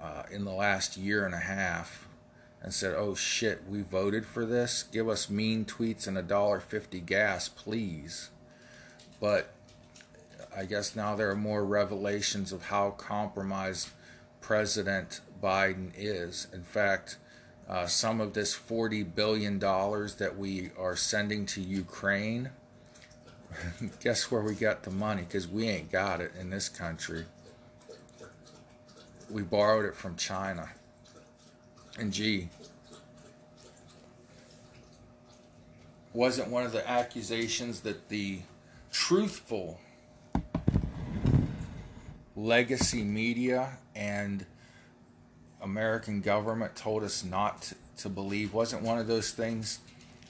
uh, 0.00 0.22
in 0.30 0.44
the 0.44 0.52
last 0.52 0.96
year 0.96 1.26
and 1.26 1.34
a 1.34 1.38
half 1.38 2.08
and 2.62 2.72
said, 2.72 2.94
"Oh 2.94 3.14
shit, 3.14 3.62
we 3.68 3.82
voted 3.82 4.24
for 4.24 4.46
this. 4.46 4.84
Give 4.84 5.08
us 5.08 5.28
mean 5.28 5.64
tweets 5.64 6.06
and 6.06 6.16
a 6.16 6.22
dollar 6.22 6.60
fifty 6.60 7.00
gas, 7.00 7.48
please." 7.48 8.30
But 9.18 9.52
I 10.56 10.64
guess 10.64 10.96
now 10.96 11.14
there 11.14 11.30
are 11.30 11.36
more 11.36 11.64
revelations 11.64 12.52
of 12.52 12.62
how 12.62 12.90
compromised 12.90 13.90
President 14.40 15.20
Biden 15.42 15.92
is. 15.96 16.48
In 16.52 16.62
fact, 16.62 17.18
uh, 17.68 17.86
some 17.86 18.20
of 18.20 18.34
this 18.34 18.56
$40 18.56 19.14
billion 19.14 19.58
that 19.60 20.34
we 20.36 20.70
are 20.76 20.96
sending 20.96 21.46
to 21.46 21.60
Ukraine, 21.60 22.50
guess 24.02 24.30
where 24.30 24.42
we 24.42 24.54
got 24.54 24.82
the 24.82 24.90
money? 24.90 25.22
Because 25.22 25.46
we 25.46 25.68
ain't 25.68 25.92
got 25.92 26.20
it 26.20 26.32
in 26.38 26.50
this 26.50 26.68
country. 26.68 27.24
We 29.30 29.42
borrowed 29.42 29.84
it 29.84 29.94
from 29.94 30.16
China. 30.16 30.68
And 31.96 32.12
gee, 32.12 32.48
wasn't 36.12 36.48
one 36.48 36.64
of 36.64 36.72
the 36.72 36.88
accusations 36.88 37.80
that 37.80 38.08
the 38.08 38.40
truthful 38.90 39.78
legacy 42.44 43.02
media 43.02 43.70
and 43.94 44.46
American 45.60 46.20
government 46.20 46.74
told 46.74 47.02
us 47.02 47.24
not 47.24 47.72
to, 47.98 48.08
believe. 48.08 48.54
Wasn't 48.54 48.82
one 48.82 48.98
of 48.98 49.06
those 49.06 49.30
things 49.32 49.80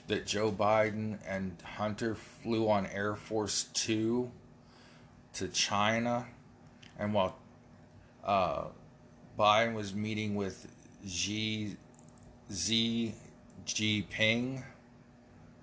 that 0.07 0.25
Joe 0.25 0.51
Biden 0.51 1.17
and 1.25 1.55
Hunter 1.63 2.15
flew 2.15 2.69
on 2.69 2.85
Air 2.87 3.15
Force 3.15 3.65
Two 3.73 4.29
to 5.33 5.47
China, 5.47 6.25
and 6.99 7.13
while 7.13 7.37
uh, 8.25 8.65
Biden 9.39 9.73
was 9.73 9.95
meeting 9.95 10.35
with 10.35 10.67
Xi 11.07 11.77
Xi 12.53 13.15
Jinping, 13.65 14.63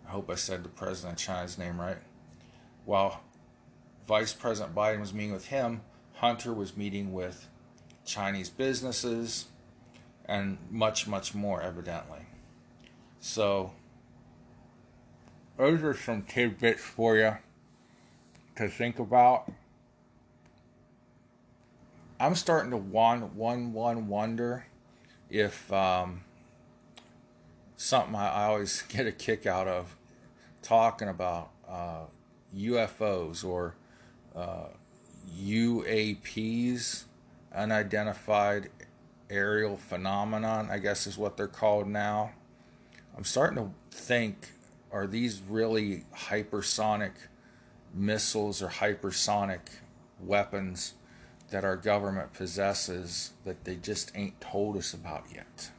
I 0.06 0.10
hope 0.10 0.30
I 0.30 0.34
said 0.36 0.64
the 0.64 0.70
president 0.70 1.20
of 1.20 1.26
China's 1.26 1.58
name 1.58 1.78
right. 1.78 1.98
While 2.86 3.20
Vice 4.06 4.32
President 4.32 4.74
Biden 4.74 5.00
was 5.00 5.12
meeting 5.12 5.34
with 5.34 5.48
him, 5.48 5.82
Hunter 6.18 6.52
was 6.52 6.76
meeting 6.76 7.12
with 7.12 7.48
Chinese 8.04 8.50
businesses 8.50 9.46
and 10.24 10.58
much, 10.68 11.06
much 11.06 11.32
more, 11.32 11.62
evidently. 11.62 12.18
So, 13.20 13.72
those 15.56 15.82
are 15.84 15.94
some 15.94 16.22
tidbits 16.22 16.82
for 16.82 17.16
you 17.16 17.36
to 18.56 18.68
think 18.68 18.98
about. 18.98 19.52
I'm 22.18 22.34
starting 22.34 22.72
to 22.72 22.76
one, 22.76 23.36
one, 23.36 23.72
one 23.72 24.08
wonder 24.08 24.66
if 25.30 25.72
um, 25.72 26.22
something 27.76 28.16
I, 28.16 28.46
always 28.46 28.82
get 28.88 29.06
a 29.06 29.12
kick 29.12 29.46
out 29.46 29.68
of 29.68 29.96
talking 30.62 31.08
about 31.08 31.50
uh, 31.68 32.06
UFOs 32.56 33.44
or 33.44 33.76
uh, 34.34 34.66
UAPs, 35.28 37.04
unidentified 37.54 38.70
aerial 39.30 39.76
phenomenon, 39.76 40.68
I 40.70 40.78
guess 40.78 41.06
is 41.06 41.18
what 41.18 41.36
they're 41.36 41.46
called 41.48 41.86
now. 41.86 42.32
I'm 43.16 43.24
starting 43.24 43.56
to 43.58 43.96
think 43.96 44.50
are 44.90 45.06
these 45.06 45.42
really 45.48 46.04
hypersonic 46.14 47.12
missiles 47.92 48.62
or 48.62 48.68
hypersonic 48.68 49.60
weapons 50.20 50.94
that 51.50 51.64
our 51.64 51.76
government 51.76 52.32
possesses 52.32 53.32
that 53.44 53.64
they 53.64 53.76
just 53.76 54.12
ain't 54.14 54.40
told 54.40 54.76
us 54.76 54.94
about 54.94 55.24
yet? 55.34 55.70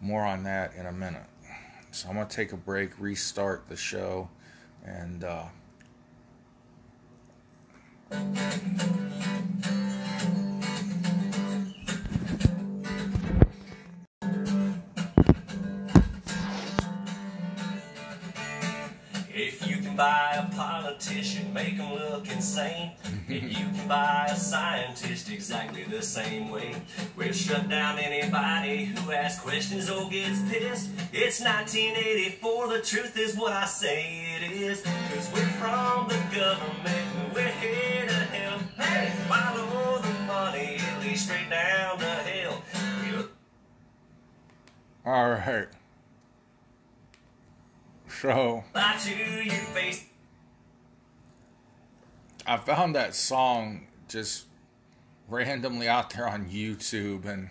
More 0.00 0.22
on 0.22 0.44
that 0.44 0.74
in 0.74 0.86
a 0.86 0.92
minute. 0.92 1.26
So 1.90 2.08
I'm 2.08 2.16
going 2.16 2.26
to 2.26 2.34
take 2.34 2.52
a 2.52 2.56
break, 2.56 2.98
restart 2.98 3.68
the 3.68 3.76
show, 3.76 4.28
and 4.84 5.22
uh, 5.22 5.44
何? 8.10 8.44
Buy 19.96 20.46
a 20.46 20.54
politician, 20.54 21.52
make 21.52 21.74
him 21.74 21.94
look 21.94 22.30
insane. 22.30 22.92
and 23.28 23.42
you 23.42 23.64
can 23.74 23.88
buy 23.88 24.26
a 24.30 24.36
scientist 24.36 25.30
exactly 25.30 25.84
the 25.84 26.02
same 26.02 26.50
way. 26.50 26.74
We'll 27.16 27.32
shut 27.32 27.68
down 27.68 27.98
anybody 27.98 28.86
who 28.86 29.12
asks 29.12 29.42
questions 29.42 29.90
or 29.90 30.08
gets 30.10 30.40
pissed. 30.50 30.90
It's 31.12 31.40
1984, 31.40 32.68
the 32.68 32.80
truth 32.80 33.16
is 33.18 33.36
what 33.36 33.52
I 33.52 33.66
say 33.66 34.36
it 34.40 34.50
is. 34.52 34.82
Cause 34.82 35.30
we're 35.32 35.40
from 35.60 36.08
the 36.08 36.20
government 36.34 37.08
and 37.16 37.32
we're 37.34 37.48
here 37.48 38.06
to 38.06 38.14
help. 38.14 38.62
Hey, 38.78 39.12
follow 39.28 40.00
the 40.02 40.14
money, 40.26 40.76
it 40.76 41.00
leads 41.02 41.22
straight 41.22 41.50
down 41.50 41.98
to 41.98 42.04
hell. 42.04 42.62
We'll 43.10 43.28
all 45.06 45.30
right. 45.30 45.66
So 48.24 48.64
lie 48.74 48.96
to 49.04 49.10
your 49.44 49.52
face. 49.52 50.06
I 52.46 52.56
found 52.56 52.94
that 52.94 53.14
song 53.14 53.86
just 54.08 54.46
randomly 55.28 55.88
out 55.88 56.08
there 56.08 56.26
on 56.26 56.46
YouTube, 56.46 57.26
and 57.26 57.50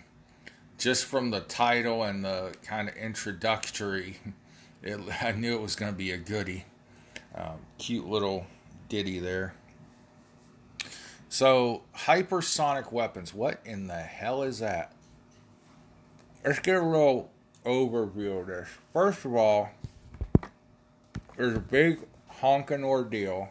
just 0.76 1.04
from 1.04 1.30
the 1.30 1.42
title 1.42 2.02
and 2.02 2.24
the 2.24 2.56
kind 2.64 2.88
of 2.88 2.96
introductory, 2.96 4.16
it, 4.82 4.98
I 5.22 5.30
knew 5.30 5.54
it 5.54 5.62
was 5.62 5.76
going 5.76 5.92
to 5.92 5.96
be 5.96 6.10
a 6.10 6.16
goodie. 6.16 6.64
Um, 7.36 7.58
cute 7.78 8.08
little 8.08 8.44
ditty 8.88 9.20
there. 9.20 9.54
So, 11.28 11.82
hypersonic 11.94 12.90
weapons. 12.90 13.32
What 13.32 13.60
in 13.64 13.86
the 13.86 13.94
hell 13.94 14.42
is 14.42 14.58
that? 14.58 14.92
Let's 16.44 16.58
get 16.58 16.74
a 16.74 16.84
little 16.84 17.30
overview 17.64 18.40
of 18.40 18.48
this. 18.48 18.68
First 18.92 19.24
of 19.24 19.36
all, 19.36 19.70
there's 21.36 21.56
a 21.56 21.60
big 21.60 22.00
honking 22.28 22.84
ordeal 22.84 23.48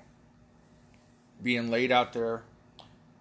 being 1.42 1.70
laid 1.70 1.92
out 1.92 2.13
there, 2.13 2.44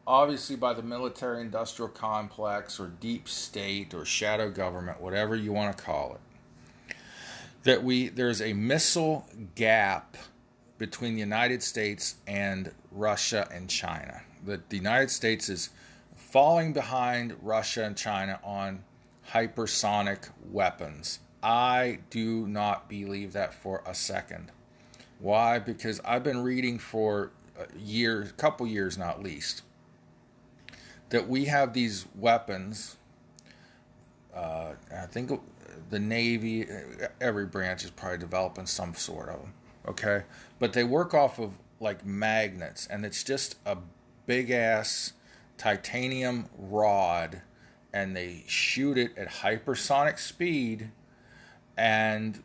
obviously 0.07 0.57
by 0.57 0.75
the 0.75 0.83
military 0.83 1.41
industrial 1.41 1.89
complex 1.89 2.79
or 2.79 2.89
deep 2.89 3.29
state 3.29 3.95
or 3.95 4.05
shadow 4.05 4.51
government, 4.51 5.01
whatever 5.01 5.35
you 5.35 5.53
want 5.53 5.77
to 5.77 5.83
call 5.83 6.15
it. 6.15 6.95
That 7.65 7.83
we 7.83 8.09
there's 8.09 8.43
a 8.43 8.53
missile 8.53 9.27
gap 9.55 10.17
between 10.79 11.15
the 11.15 11.21
United 11.21 11.63
States 11.63 12.17
and 12.27 12.73
Russia 12.91 13.49
and 13.53 13.69
China. 13.69 14.23
That 14.45 14.69
the 14.69 14.77
United 14.77 15.11
States 15.11 15.49
is 15.49 15.71
falling 16.17 16.73
behind 16.73 17.37
Russia 17.41 17.85
and 17.85 17.97
China 17.97 18.41
on 18.43 18.83
hypersonic 19.31 20.31
weapons. 20.51 21.21
I 21.43 21.99
do 22.11 22.47
not 22.47 22.89
believe 22.89 23.33
that 23.33 23.53
for 23.53 23.83
a 23.85 23.95
second. 23.95 24.53
Why? 25.19 25.59
Because 25.59 26.01
I've 26.05 26.23
been 26.23 26.43
reading 26.43 26.79
for 26.79 27.31
a 27.59 27.79
year, 27.79 28.23
a 28.23 28.33
couple 28.33 28.67
years 28.67 28.97
not 28.97 29.23
least, 29.23 29.63
that 31.11 31.29
we 31.29 31.47
have 31.47 31.73
these 31.73 32.07
weapons. 32.15 32.97
Uh, 34.35 34.73
I 34.95 35.07
think 35.07 35.41
the 35.91 35.99
Navy, 35.99 36.67
every 37.21 37.47
branch 37.47 37.85
is 37.85 37.91
probably 37.91 38.19
developing 38.19 38.67
some 38.67 38.95
sort 38.95 39.29
of 39.29 39.41
them. 39.41 39.53
Okay, 39.89 40.23
but 40.59 40.73
they 40.73 40.85
work 40.85 41.13
off 41.13 41.39
of 41.39 41.53
like 41.81 42.07
magnets, 42.07 42.87
and 42.87 43.05
it's 43.05 43.25
just 43.25 43.57
a 43.67 43.77
big 44.27 44.51
ass 44.51 45.13
titanium 45.59 46.49
rod, 46.57 47.43
and 47.93 48.17
they 48.17 48.45
shoot 48.47 48.97
it 48.97 49.17
at 49.19 49.29
hypersonic 49.29 50.19
speed, 50.19 50.91
and 51.77 52.43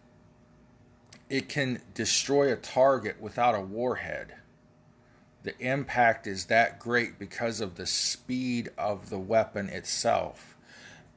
it 1.29 1.49
can 1.49 1.81
destroy 1.93 2.51
a 2.51 2.55
target 2.55 3.21
without 3.21 3.55
a 3.55 3.61
warhead. 3.61 4.33
The 5.43 5.57
impact 5.59 6.27
is 6.27 6.45
that 6.45 6.79
great 6.79 7.19
because 7.19 7.61
of 7.61 7.75
the 7.75 7.85
speed 7.85 8.69
of 8.77 9.09
the 9.09 9.19
weapon 9.19 9.69
itself. 9.69 10.55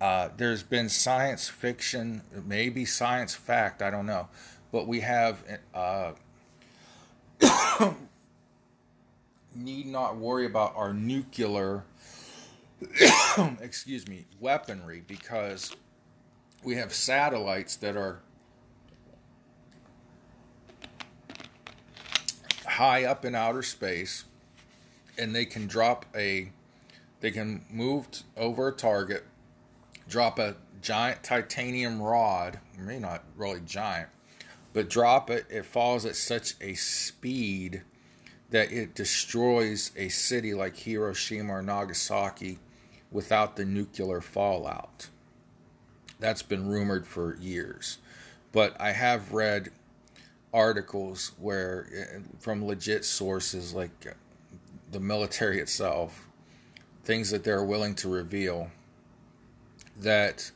Uh, 0.01 0.31
there's 0.37 0.63
been 0.63 0.89
science 0.89 1.49
fiction, 1.49 2.23
maybe 2.47 2.85
science 2.85 3.35
fact, 3.35 3.83
I 3.83 3.91
don't 3.91 4.07
know, 4.07 4.29
but 4.73 4.87
we 4.87 5.01
have 5.01 5.43
uh, 5.75 6.13
need 9.55 9.87
not 9.87 10.17
worry 10.17 10.47
about 10.47 10.75
our 10.77 10.95
nuclear, 10.95 11.85
excuse 13.61 14.09
me, 14.09 14.25
weaponry 14.41 15.03
because 15.07 15.77
we 16.63 16.77
have 16.77 16.93
satellites 16.93 17.77
that 17.77 17.97
are 17.97 18.21
high 22.67 23.05
up 23.05 23.25
in 23.25 23.35
outer 23.35 23.63
space 23.63 24.25
and 25.19 25.35
they 25.35 25.45
can 25.45 25.67
drop 25.67 26.07
a 26.15 26.51
they 27.21 27.31
can 27.31 27.65
move 27.71 28.07
over 28.37 28.69
a 28.69 28.73
target 28.73 29.25
drop 30.09 30.39
a 30.39 30.57
giant 30.81 31.23
titanium 31.23 32.01
rod 32.01 32.59
maybe 32.79 33.01
not 33.01 33.23
really 33.37 33.61
giant 33.67 34.09
but 34.73 34.89
drop 34.89 35.31
it 35.31 35.45
it 35.51 35.65
falls 35.65 36.07
at 36.07 36.17
such 36.17 36.55
a 36.61 36.75
speed 36.75 37.83
that 38.51 38.73
it 38.73 38.95
destroys 38.95 39.93
a 39.97 40.09
city 40.09 40.55
like 40.55 40.77
Hiroshima 40.77 41.53
or 41.53 41.63
Nagasaki 41.63 42.59
without 43.13 43.57
the 43.57 43.65
nuclear 43.65 44.21
fallout 44.21 45.09
that's 46.21 46.43
been 46.43 46.69
rumored 46.69 47.07
for 47.07 47.37
years. 47.37 47.99
But 48.53 48.81
i 48.81 48.91
have 48.93 49.33
read 49.33 49.71
articles 50.53 51.33
where 51.39 51.87
eh, 51.97 52.19
from 52.41 52.67
legit 52.67 53.05
sources 53.05 53.73
like 53.73 53.91
the 54.91 55.01
military 55.01 55.61
itself 55.61 56.27
things 57.05 57.31
that 57.31 57.45
they're 57.45 57.65
willing 57.65 57.95
to 57.95 58.09
reveal 58.09 58.71
that 60.01 60.51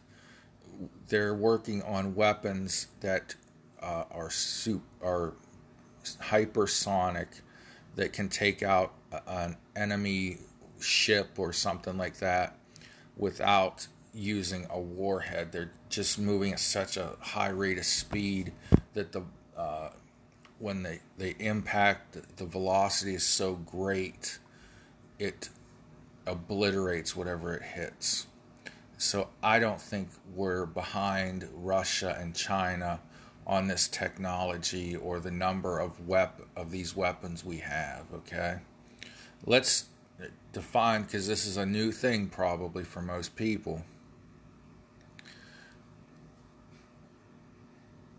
they're 1.09 1.35
working 1.35 1.83
on 1.83 2.15
weapons 2.15 2.89
that 3.01 3.35
uh, 3.81 4.05
are 4.11 4.31
soup 4.31 4.83
are 5.03 5.35
hypersonic 6.05 7.27
that 7.95 8.13
can 8.13 8.29
take 8.29 8.63
out 8.63 8.93
an 9.29 9.57
enemy 9.77 10.39
ship 10.81 11.39
or 11.39 11.53
something 11.53 11.97
like 11.97 12.17
that 12.19 12.57
without 13.17 13.87
using 14.15 14.67
a 14.71 14.79
warhead 14.79 15.51
they're 15.51 15.73
just 15.89 16.19
moving 16.19 16.53
at 16.53 16.61
such 16.61 16.97
a 16.97 17.17
high 17.21 17.49
rate 17.49 17.79
of 17.79 17.85
speed 17.85 18.53
that 18.93 19.13
the 19.13 19.23
uh, 19.57 19.89
when 20.59 20.83
they, 20.83 21.01
they 21.19 21.35
impact, 21.41 22.17
the 22.37 22.47
velocity 22.47 23.15
is 23.15 23.23
so 23.23 23.55
great, 23.55 24.39
it 25.19 25.49
obliterates 26.27 27.15
whatever 27.15 27.55
it 27.55 27.63
hits. 27.63 28.27
So 28.97 29.29
I 29.43 29.59
don't 29.59 29.81
think 29.81 30.09
we're 30.35 30.67
behind 30.67 31.49
Russia 31.55 32.17
and 32.19 32.35
China 32.35 33.01
on 33.47 33.67
this 33.69 33.89
technology 33.89 34.97
or 34.97 35.21
the 35.21 35.31
number 35.31 35.79
of 35.81 36.09
wep- 36.09 36.41
of 36.57 36.71
these 36.71 36.97
weapons 36.97 37.45
we 37.45 37.59
have. 37.59 38.05
Okay, 38.15 38.57
let's 39.45 39.87
define 40.53 41.03
because 41.03 41.27
this 41.27 41.45
is 41.45 41.59
a 41.59 41.67
new 41.67 41.93
thing 41.93 42.29
probably 42.29 42.85
for 42.85 43.03
most 43.03 43.37
people. 43.37 43.83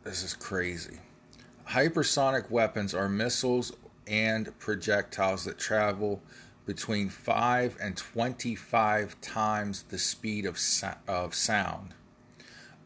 This 0.05 0.21
is 0.21 0.35
crazy. 0.35 0.99
Hypersonic 1.67 2.51
weapons 2.51 2.93
are 2.93 3.09
missiles 3.09 3.71
and 4.05 4.57
projectiles 4.59 5.45
that 5.45 5.57
travel 5.57 6.21
between 6.67 7.09
5 7.09 7.75
and 7.81 7.97
25 7.97 9.19
times 9.19 9.81
the 9.89 9.97
speed 9.97 10.45
of, 10.45 10.59
so- 10.59 10.93
of 11.07 11.33
sound, 11.33 11.95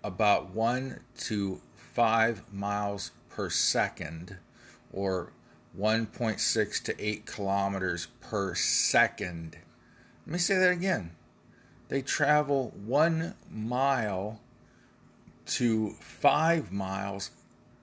about 0.02 0.52
1 0.52 1.02
to 1.18 1.60
5 1.76 2.54
miles 2.54 3.12
per 3.28 3.50
second, 3.50 4.38
or 4.94 5.34
1.6 5.78 6.80
to 6.80 7.06
8 7.06 7.26
kilometers 7.26 8.08
per 8.22 8.56
second. 8.56 9.58
Let 10.26 10.34
me 10.34 10.40
say 10.40 10.58
that 10.58 10.72
again. 10.72 11.12
They 11.90 12.02
travel 12.02 12.72
1 12.78 13.36
mile 13.52 14.40
to 15.50 15.92
5 16.00 16.72
miles 16.72 17.32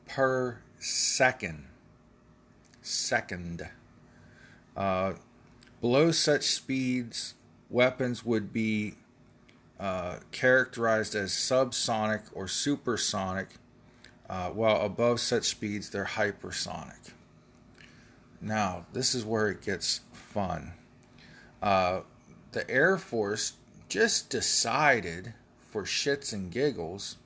per 0.09 0.59
second. 0.79 1.65
Second. 2.83 3.69
Uh, 4.77 5.15
below 5.81 6.11
such 6.11 6.45
speeds, 6.45 7.35
weapons 7.71 8.25
would 8.25 8.53
be 8.53 8.95
uh, 9.79 10.17
characterized 10.33 11.15
as 11.15 11.33
subsonic 11.33 12.23
or 12.33 12.49
supersonic, 12.49 13.49
uh, 14.29 14.49
while 14.51 14.81
above 14.83 15.21
such 15.21 15.45
speeds, 15.45 15.91
they're 15.91 16.05
hypersonic. 16.05 17.13
Now, 18.41 18.87
this 18.93 19.15
is 19.15 19.25
where 19.25 19.49
it 19.49 19.63
gets 19.63 20.01
fun. 20.13 20.73
Uh, 21.63 22.01
the 22.53 22.69
Air 22.71 22.97
Force 22.97 23.55
just 23.89 24.31
decided, 24.31 25.35
for 25.71 25.85
shits 25.85 26.33
and 26.33 26.51
giggles, 26.51 27.17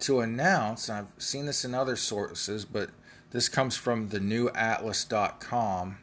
to 0.00 0.20
announce, 0.20 0.88
and 0.88 0.98
I've 0.98 1.22
seen 1.22 1.46
this 1.46 1.64
in 1.64 1.74
other 1.74 1.96
sources, 1.96 2.64
but 2.64 2.90
this 3.30 3.48
comes 3.48 3.76
from 3.76 4.08
the 4.08 4.20
new 4.20 4.48
atlas.com 4.50 5.98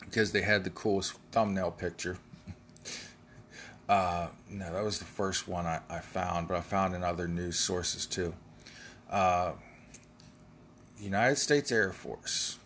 because 0.00 0.32
they 0.32 0.42
had 0.42 0.64
the 0.64 0.70
coolest 0.70 1.14
thumbnail 1.32 1.70
picture. 1.70 2.18
uh, 3.88 4.28
no, 4.50 4.72
that 4.72 4.82
was 4.82 4.98
the 4.98 5.04
first 5.04 5.46
one 5.46 5.66
I, 5.66 5.80
I, 5.88 6.00
found, 6.00 6.48
but 6.48 6.56
I 6.56 6.60
found 6.60 6.94
in 6.94 7.04
other 7.04 7.28
news 7.28 7.58
sources 7.58 8.06
too. 8.06 8.34
Uh, 9.10 9.52
United 10.98 11.36
States 11.36 11.70
Air 11.70 11.92
Force. 11.92 12.58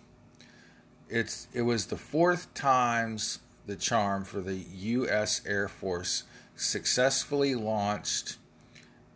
It's 1.08 1.46
it 1.52 1.62
was 1.62 1.86
the 1.86 1.98
fourth 1.98 2.52
times 2.54 3.40
the 3.66 3.76
charm 3.76 4.24
for 4.24 4.40
the 4.40 4.54
U.S. 4.54 5.42
Air 5.46 5.68
Force 5.68 6.24
successfully 6.56 7.54
launched 7.54 8.38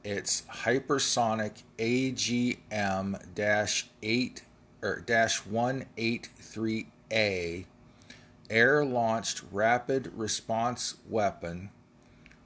its 0.07 0.45
hypersonic 0.49 1.65
AGM 1.79 3.21
8 4.03 4.43
or 4.81 5.03
183A 5.05 7.65
air 8.49 8.85
launched 8.85 9.43
rapid 9.51 10.13
response 10.15 10.95
weapon. 11.09 11.71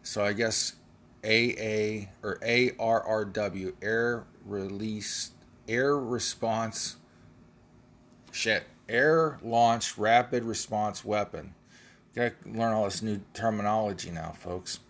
So 0.02 0.24
I 0.24 0.32
guess 0.32 0.76
AA 1.22 2.06
or 2.22 2.38
ARRW 2.42 3.74
air 3.82 4.24
release 4.46 5.32
air 5.68 5.98
response 5.98 6.96
shit 8.32 8.64
air 8.88 9.38
launched 9.42 9.98
rapid 9.98 10.44
response 10.44 11.04
weapon. 11.04 11.52
Got 12.16 12.32
to 12.42 12.52
learn 12.52 12.72
all 12.72 12.84
this 12.84 13.02
new 13.02 13.20
terminology 13.34 14.10
now, 14.10 14.32
folks. 14.32 14.80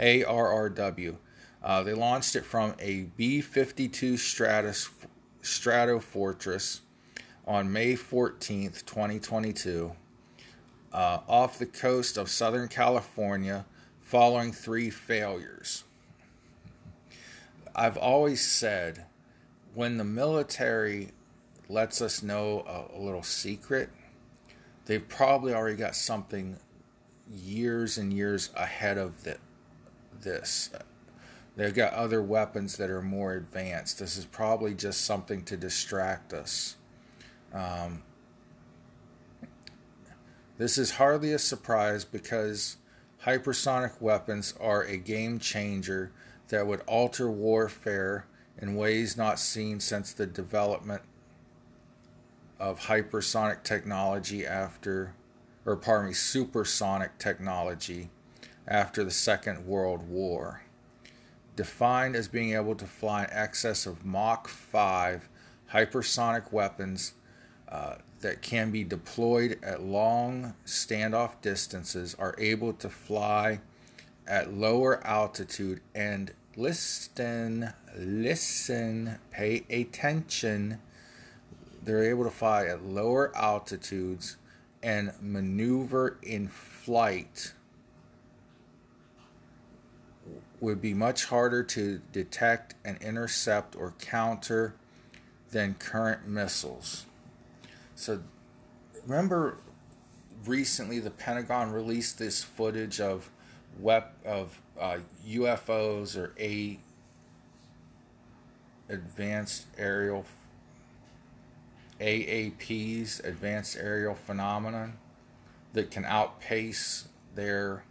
ARRW. 0.00 1.18
Uh, 1.62 1.82
they 1.82 1.94
launched 1.94 2.36
it 2.36 2.44
from 2.44 2.74
a 2.78 3.02
B 3.16 3.40
52 3.40 4.16
Stratus, 4.16 4.88
Stratofortress 5.42 6.80
on 7.46 7.72
May 7.72 7.94
14th, 7.94 8.84
2022, 8.84 9.92
uh, 10.92 11.18
off 11.26 11.58
the 11.58 11.66
coast 11.66 12.16
of 12.16 12.30
Southern 12.30 12.68
California 12.68 13.64
following 14.00 14.52
three 14.52 14.90
failures. 14.90 15.84
I've 17.74 17.96
always 17.96 18.44
said 18.44 19.06
when 19.74 19.96
the 19.96 20.04
military 20.04 21.10
lets 21.68 22.00
us 22.00 22.22
know 22.22 22.64
a, 22.66 22.98
a 22.98 23.00
little 23.00 23.22
secret, 23.22 23.90
they've 24.86 25.06
probably 25.06 25.54
already 25.54 25.76
got 25.76 25.94
something 25.94 26.56
years 27.30 27.98
and 27.98 28.12
years 28.12 28.50
ahead 28.56 28.98
of 28.98 29.22
the, 29.24 29.36
this. 30.20 30.70
They've 31.58 31.74
got 31.74 31.92
other 31.92 32.22
weapons 32.22 32.76
that 32.76 32.88
are 32.88 33.02
more 33.02 33.32
advanced. 33.32 33.98
This 33.98 34.16
is 34.16 34.24
probably 34.24 34.74
just 34.74 35.04
something 35.04 35.42
to 35.46 35.56
distract 35.56 36.32
us. 36.32 36.76
Um, 37.52 38.04
this 40.56 40.78
is 40.78 40.92
hardly 40.92 41.32
a 41.32 41.38
surprise 41.38 42.04
because 42.04 42.76
hypersonic 43.24 44.00
weapons 44.00 44.54
are 44.60 44.84
a 44.84 44.98
game 44.98 45.40
changer 45.40 46.12
that 46.46 46.64
would 46.64 46.82
alter 46.86 47.28
warfare 47.28 48.26
in 48.58 48.76
ways 48.76 49.16
not 49.16 49.40
seen 49.40 49.80
since 49.80 50.12
the 50.12 50.26
development 50.26 51.02
of 52.60 52.78
hypersonic 52.78 53.64
technology 53.64 54.46
after, 54.46 55.12
or 55.66 55.74
pardon 55.74 56.06
me, 56.06 56.14
supersonic 56.14 57.18
technology 57.18 58.10
after 58.68 59.02
the 59.02 59.10
Second 59.10 59.66
World 59.66 60.08
War 60.08 60.62
defined 61.58 62.14
as 62.14 62.28
being 62.28 62.54
able 62.54 62.76
to 62.76 62.86
fly 62.86 63.24
in 63.24 63.30
excess 63.32 63.84
of 63.84 64.04
Mach 64.04 64.46
5 64.46 65.28
hypersonic 65.72 66.52
weapons 66.52 67.14
uh, 67.68 67.96
that 68.20 68.42
can 68.42 68.70
be 68.70 68.84
deployed 68.84 69.58
at 69.60 69.82
long 69.82 70.54
standoff 70.64 71.32
distances, 71.42 72.14
are 72.16 72.36
able 72.38 72.72
to 72.74 72.88
fly 72.88 73.58
at 74.28 74.54
lower 74.54 75.04
altitude 75.04 75.80
and 75.96 76.30
listen, 76.54 77.72
listen, 77.96 79.18
pay 79.32 79.64
attention. 79.68 80.78
They're 81.82 82.04
able 82.04 82.22
to 82.22 82.30
fly 82.30 82.66
at 82.66 82.84
lower 82.84 83.36
altitudes 83.36 84.36
and 84.80 85.12
maneuver 85.20 86.18
in 86.22 86.46
flight 86.46 87.52
would 90.60 90.80
be 90.80 90.94
much 90.94 91.26
harder 91.26 91.62
to 91.62 92.00
detect 92.12 92.74
and 92.84 93.00
intercept 93.00 93.76
or 93.76 93.94
counter 94.00 94.74
than 95.50 95.74
current 95.74 96.26
missiles. 96.26 97.06
So, 97.94 98.20
remember 99.06 99.58
recently 100.44 100.98
the 100.98 101.10
Pentagon 101.10 101.72
released 101.72 102.18
this 102.18 102.42
footage 102.42 103.00
of 103.00 103.30
web 103.78 104.04
of 104.24 104.60
uh, 104.78 104.98
UFOs 105.26 106.16
or 106.16 106.32
a 106.38 106.78
advanced 108.88 109.66
aerial 109.76 110.24
AAPs, 112.00 113.24
advanced 113.24 113.76
aerial 113.76 114.14
phenomenon, 114.14 114.98
that 115.72 115.90
can 115.90 116.04
outpace 116.04 117.08
their 117.34 117.82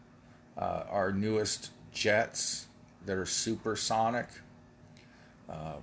uh, 0.57 0.83
our 0.89 1.11
newest 1.11 1.71
jets 1.91 2.67
that 3.05 3.17
are 3.17 3.25
supersonic. 3.25 4.27
Uh, 5.49 5.75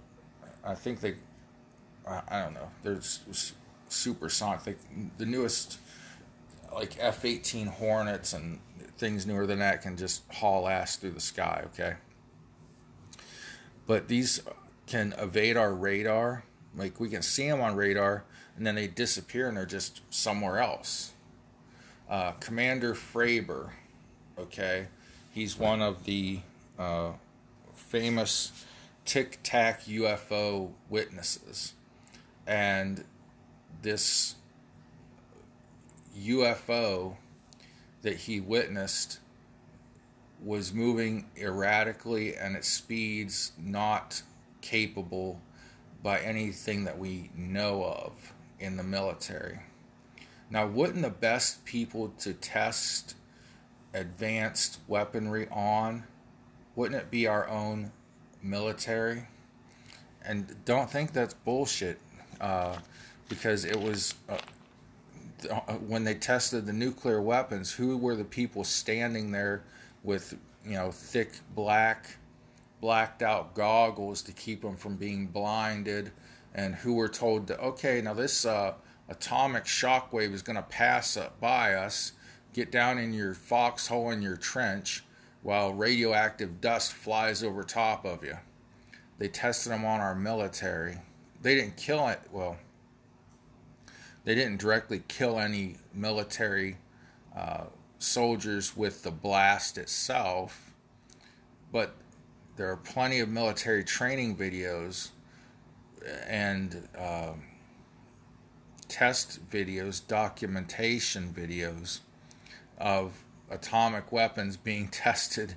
I 0.64 0.74
think 0.74 1.00
they, 1.00 1.14
I, 2.06 2.42
don't 2.42 2.54
know, 2.54 2.70
they're 2.82 3.00
supersonic. 3.88 4.64
They, 4.64 4.74
the 5.18 5.26
newest, 5.26 5.78
like 6.72 6.96
F 6.98 7.24
18 7.24 7.66
Hornets 7.66 8.32
and 8.32 8.58
things 8.96 9.26
newer 9.26 9.46
than 9.46 9.58
that 9.58 9.82
can 9.82 9.96
just 9.96 10.22
haul 10.32 10.68
ass 10.68 10.96
through 10.96 11.10
the 11.10 11.20
sky, 11.20 11.64
okay? 11.66 11.94
But 13.86 14.08
these 14.08 14.40
can 14.86 15.14
evade 15.18 15.56
our 15.56 15.74
radar. 15.74 16.44
Like 16.76 17.00
we 17.00 17.08
can 17.08 17.22
see 17.22 17.48
them 17.48 17.60
on 17.60 17.76
radar 17.76 18.24
and 18.56 18.66
then 18.66 18.74
they 18.74 18.86
disappear 18.86 19.48
and 19.48 19.56
they're 19.56 19.66
just 19.66 20.00
somewhere 20.10 20.58
else. 20.58 21.12
Uh, 22.08 22.32
Commander 22.32 22.94
Fravor, 22.94 23.70
okay? 24.38 24.86
He's 25.34 25.58
one 25.58 25.82
of 25.82 26.04
the 26.04 26.38
uh, 26.78 27.10
famous 27.74 28.52
Tic 29.04 29.40
Tac 29.42 29.82
UFO 29.86 30.70
witnesses. 30.88 31.72
And 32.46 33.02
this 33.82 34.36
UFO 36.16 37.16
that 38.02 38.14
he 38.14 38.38
witnessed 38.38 39.18
was 40.40 40.72
moving 40.72 41.26
erratically 41.36 42.36
and 42.36 42.54
at 42.54 42.64
speeds 42.64 43.50
not 43.58 44.22
capable 44.60 45.40
by 46.00 46.20
anything 46.20 46.84
that 46.84 46.96
we 46.96 47.30
know 47.36 47.82
of 47.82 48.12
in 48.60 48.76
the 48.76 48.84
military. 48.84 49.58
Now, 50.48 50.68
wouldn't 50.68 51.02
the 51.02 51.10
best 51.10 51.64
people 51.64 52.12
to 52.20 52.34
test 52.34 53.16
advanced 53.94 54.80
weaponry 54.88 55.48
on, 55.50 56.04
wouldn't 56.76 57.00
it 57.00 57.10
be 57.10 57.26
our 57.26 57.48
own 57.48 57.92
military? 58.42 59.28
And 60.24 60.54
don't 60.64 60.90
think 60.90 61.12
that's 61.12 61.34
bullshit, 61.34 61.98
uh, 62.40 62.76
because 63.28 63.64
it 63.64 63.80
was 63.80 64.14
uh, 64.28 64.36
uh, 65.50 65.74
when 65.74 66.04
they 66.04 66.14
tested 66.14 66.66
the 66.66 66.72
nuclear 66.72 67.20
weapons. 67.20 67.72
Who 67.72 67.96
were 67.96 68.16
the 68.16 68.24
people 68.24 68.64
standing 68.64 69.30
there 69.30 69.62
with 70.02 70.34
you 70.64 70.74
know 70.74 70.90
thick 70.90 71.32
black, 71.54 72.16
blacked 72.80 73.22
out 73.22 73.54
goggles 73.54 74.22
to 74.22 74.32
keep 74.32 74.62
them 74.62 74.76
from 74.76 74.96
being 74.96 75.26
blinded, 75.26 76.10
and 76.54 76.74
who 76.74 76.94
were 76.94 77.08
told 77.08 77.46
that 77.48 77.60
okay, 77.60 78.00
now 78.00 78.14
this 78.14 78.46
uh, 78.46 78.74
atomic 79.08 79.64
shockwave 79.64 80.32
is 80.32 80.42
going 80.42 80.56
to 80.56 80.62
pass 80.62 81.18
by 81.40 81.74
us 81.74 82.12
get 82.54 82.70
down 82.70 82.98
in 82.98 83.12
your 83.12 83.34
foxhole 83.34 84.10
in 84.10 84.22
your 84.22 84.36
trench 84.36 85.04
while 85.42 85.74
radioactive 85.74 86.60
dust 86.60 86.92
flies 86.92 87.42
over 87.42 87.62
top 87.62 88.06
of 88.06 88.24
you. 88.24 88.38
they 89.18 89.28
tested 89.28 89.70
them 89.70 89.84
on 89.84 90.00
our 90.00 90.14
military. 90.14 90.96
They 91.42 91.54
didn't 91.54 91.76
kill 91.76 92.08
it. 92.08 92.20
Well, 92.32 92.56
they 94.24 94.34
didn't 94.34 94.58
directly 94.58 95.02
kill 95.06 95.38
any 95.38 95.76
military 95.92 96.78
uh, 97.36 97.64
soldiers 97.98 98.76
with 98.76 99.02
the 99.02 99.10
blast 99.10 99.76
itself, 99.76 100.72
but 101.70 101.94
there 102.56 102.70
are 102.70 102.76
plenty 102.76 103.20
of 103.20 103.28
military 103.28 103.84
training 103.84 104.36
videos 104.36 105.10
and 106.26 106.88
uh, 106.98 107.32
test 108.88 109.50
videos, 109.50 110.06
documentation 110.06 111.34
videos 111.36 112.00
of 112.84 113.24
atomic 113.50 114.12
weapons 114.12 114.56
being 114.58 114.88
tested 114.92 115.54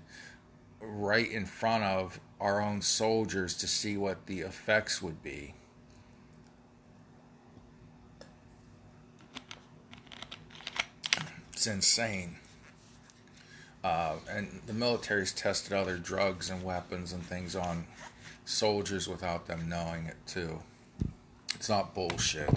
right 0.79 1.29
in 1.29 1.45
front 1.45 1.83
of 1.83 2.19
our 2.39 2.61
own 2.61 2.81
soldiers 2.81 3.55
to 3.55 3.67
see 3.67 3.97
what 3.97 4.25
the 4.25 4.39
effects 4.39 5.01
would 5.01 5.21
be. 5.21 5.53
It's 11.51 11.67
insane. 11.67 12.37
Uh, 13.83 14.15
and 14.29 14.61
the 14.67 14.73
military's 14.73 15.33
tested 15.33 15.73
other 15.73 15.97
drugs 15.97 16.49
and 16.49 16.63
weapons 16.63 17.13
and 17.13 17.23
things 17.23 17.55
on 17.55 17.85
soldiers 18.45 19.07
without 19.07 19.47
them 19.47 19.67
knowing 19.67 20.05
it 20.05 20.17
too. 20.27 20.59
It's 21.55 21.67
not 21.67 21.95
bullshit. 21.95 22.49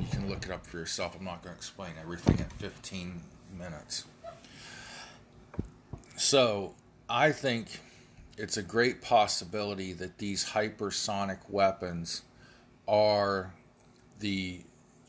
You 0.00 0.06
can 0.10 0.28
look 0.28 0.46
it 0.46 0.50
up 0.50 0.66
for 0.66 0.78
yourself. 0.78 1.14
I'm 1.18 1.24
not 1.24 1.42
going 1.42 1.54
to 1.54 1.58
explain 1.58 1.92
everything 2.00 2.38
in 2.38 2.46
15 2.58 3.20
minutes. 3.58 4.04
So, 6.16 6.74
I 7.08 7.32
think 7.32 7.80
it's 8.36 8.56
a 8.56 8.62
great 8.62 9.02
possibility 9.02 9.92
that 9.94 10.18
these 10.18 10.44
hypersonic 10.44 11.38
weapons 11.48 12.22
are 12.88 13.52
the 14.20 14.60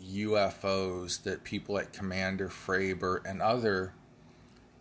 UFOs 0.03 1.23
that 1.23 1.43
people 1.43 1.75
like 1.75 1.93
Commander 1.93 2.49
Fravor 2.49 3.21
and 3.25 3.41
other 3.41 3.93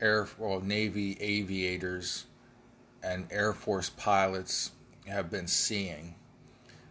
Air 0.01 0.29
well, 0.37 0.61
Navy 0.61 1.17
aviators 1.21 2.27
and 3.03 3.27
Air 3.31 3.55
Force 3.55 3.89
pilots 3.89 4.73
have 5.07 5.31
been 5.31 5.47
seeing. 5.47 6.17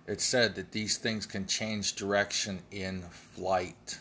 It's 0.07 0.23
said 0.23 0.55
that 0.55 0.71
these 0.71 0.97
things 0.97 1.25
can 1.25 1.45
change 1.45 1.95
direction 1.95 2.61
in 2.71 3.03
flight. 3.03 3.99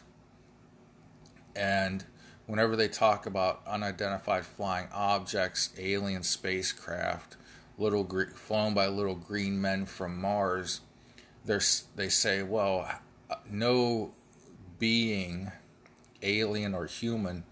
And 1.54 2.04
whenever 2.46 2.76
they 2.76 2.88
talk 2.88 3.26
about 3.26 3.62
unidentified 3.66 4.44
flying 4.44 4.88
objects, 4.92 5.70
alien 5.78 6.22
spacecraft, 6.22 7.36
little 7.78 8.06
flown 8.34 8.74
by 8.74 8.86
little 8.86 9.14
green 9.14 9.60
men 9.60 9.86
from 9.86 10.20
Mars, 10.20 10.80
they 11.44 12.08
say, 12.08 12.42
well, 12.42 12.88
no 13.50 14.12
being, 14.78 15.50
alien 16.22 16.74
or 16.74 16.86
human, 16.86 17.44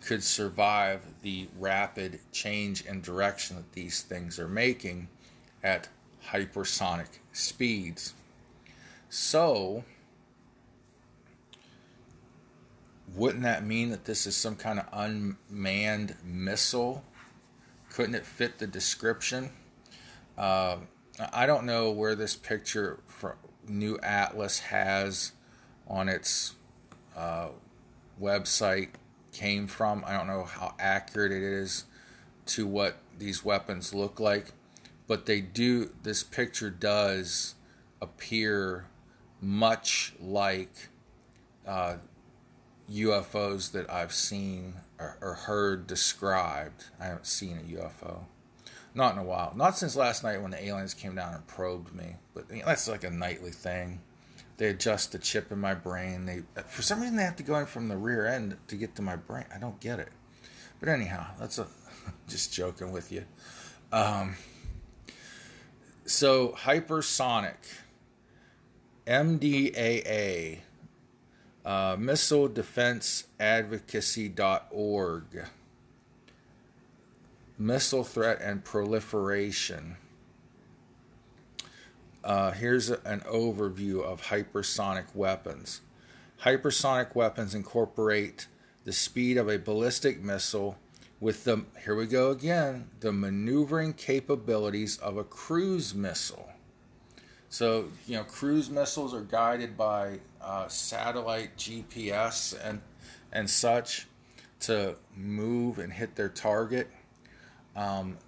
could 0.00 0.22
survive 0.22 1.02
the 1.22 1.48
rapid 1.58 2.20
change 2.30 2.84
in 2.84 3.00
direction 3.00 3.56
that 3.56 3.72
these 3.72 4.02
things 4.02 4.38
are 4.38 4.48
making 4.48 5.08
at 5.62 5.88
hypersonic 6.28 7.08
speeds. 7.32 8.14
So, 9.08 9.84
wouldn't 13.14 13.44
that 13.44 13.64
mean 13.64 13.90
that 13.90 14.04
this 14.04 14.26
is 14.26 14.36
some 14.36 14.56
kind 14.56 14.78
of 14.78 14.86
unmanned 14.92 16.16
missile? 16.24 17.04
Couldn't 17.90 18.14
it 18.14 18.26
fit 18.26 18.58
the 18.58 18.66
description? 18.66 19.50
Uh, 20.36 20.78
I 21.32 21.46
don't 21.46 21.64
know 21.64 21.92
where 21.92 22.16
this 22.16 22.34
picture 22.34 23.00
from 23.06 23.34
New 23.68 23.98
Atlas 24.02 24.58
has 24.58 25.32
on 25.86 26.08
its 26.08 26.54
uh, 27.16 27.48
website 28.20 28.88
came 29.32 29.66
from. 29.66 30.02
I 30.06 30.12
don't 30.12 30.26
know 30.26 30.44
how 30.44 30.74
accurate 30.78 31.32
it 31.32 31.42
is 31.42 31.84
to 32.46 32.66
what 32.66 32.98
these 33.18 33.44
weapons 33.44 33.94
look 33.94 34.18
like, 34.18 34.52
but 35.06 35.26
they 35.26 35.40
do. 35.40 35.90
This 36.02 36.22
picture 36.24 36.70
does 36.70 37.54
appear 38.00 38.86
much 39.40 40.14
like 40.20 40.88
uh, 41.66 41.96
UFOs 42.90 43.72
that 43.72 43.90
I've 43.90 44.12
seen 44.12 44.74
or, 44.98 45.16
or, 45.20 45.34
heard 45.34 45.86
described. 45.86 46.84
I 47.00 47.06
haven't 47.06 47.26
seen 47.26 47.58
a 47.58 47.76
UFO. 47.76 48.24
Not 48.94 49.14
in 49.14 49.18
a 49.18 49.24
while. 49.24 49.52
Not 49.56 49.76
since 49.76 49.96
last 49.96 50.22
night 50.22 50.40
when 50.40 50.52
the 50.52 50.64
aliens 50.64 50.94
came 50.94 51.14
down 51.14 51.34
and 51.34 51.46
probed 51.46 51.94
me. 51.94 52.16
But 52.34 52.44
you 52.50 52.58
know, 52.58 52.66
that's 52.66 52.88
like 52.88 53.04
a 53.04 53.10
nightly 53.10 53.50
thing. 53.50 54.00
They 54.56 54.68
adjust 54.68 55.12
the 55.12 55.18
chip 55.18 55.50
in 55.50 55.58
my 55.58 55.74
brain. 55.74 56.26
They 56.26 56.42
for 56.66 56.82
some 56.82 57.00
reason 57.00 57.16
they 57.16 57.24
have 57.24 57.36
to 57.36 57.42
go 57.42 57.56
in 57.56 57.66
from 57.66 57.88
the 57.88 57.96
rear 57.96 58.26
end 58.26 58.56
to 58.68 58.76
get 58.76 58.94
to 58.96 59.02
my 59.02 59.16
brain. 59.16 59.46
I 59.52 59.58
don't 59.58 59.80
get 59.80 59.98
it. 59.98 60.10
But 60.78 60.88
anyhow, 60.88 61.26
that's 61.40 61.58
a 61.58 61.66
just 62.28 62.52
joking 62.52 62.92
with 62.92 63.10
you. 63.10 63.24
Um, 63.90 64.36
so 66.06 66.50
hypersonic 66.50 67.56
MDAA 69.06 70.60
uh, 71.64 71.96
missile 71.98 72.48
defense 72.48 73.24
advocacy.org 73.40 75.24
missile 77.58 78.04
threat 78.04 78.40
and 78.40 78.64
proliferation. 78.64 79.96
Uh, 82.22 82.52
here's 82.52 82.90
a, 82.90 83.00
an 83.04 83.20
overview 83.20 84.02
of 84.02 84.22
hypersonic 84.22 85.14
weapons. 85.14 85.80
Hypersonic 86.42 87.14
weapons 87.14 87.54
incorporate 87.54 88.46
the 88.84 88.92
speed 88.92 89.36
of 89.36 89.48
a 89.48 89.58
ballistic 89.58 90.22
missile 90.22 90.76
with 91.20 91.44
the, 91.44 91.64
here 91.84 91.94
we 91.94 92.06
go 92.06 92.30
again, 92.30 92.88
the 93.00 93.12
maneuvering 93.12 93.92
capabilities 93.92 94.98
of 94.98 95.16
a 95.16 95.24
cruise 95.24 95.94
missile. 95.94 96.53
So, 97.54 97.84
you 98.08 98.16
know, 98.16 98.24
cruise 98.24 98.68
missiles 98.68 99.14
are 99.14 99.20
guided 99.20 99.76
by 99.76 100.18
uh, 100.42 100.66
satellite 100.66 101.56
GPS 101.56 102.52
and, 102.60 102.80
and 103.32 103.48
such 103.48 104.08
to 104.62 104.96
move 105.16 105.78
and 105.78 105.92
hit 105.92 106.16
their 106.16 106.28
target. 106.28 106.90
Um, 107.76 108.18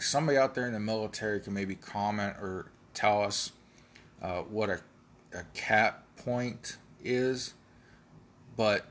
somebody 0.00 0.36
out 0.36 0.56
there 0.56 0.66
in 0.66 0.72
the 0.72 0.80
military 0.80 1.38
can 1.38 1.54
maybe 1.54 1.76
comment 1.76 2.34
or 2.40 2.72
tell 2.94 3.22
us 3.22 3.52
uh, 4.20 4.40
what 4.40 4.70
a, 4.70 4.80
a 5.32 5.44
cap 5.54 6.02
point 6.16 6.78
is. 7.04 7.54
But 8.56 8.86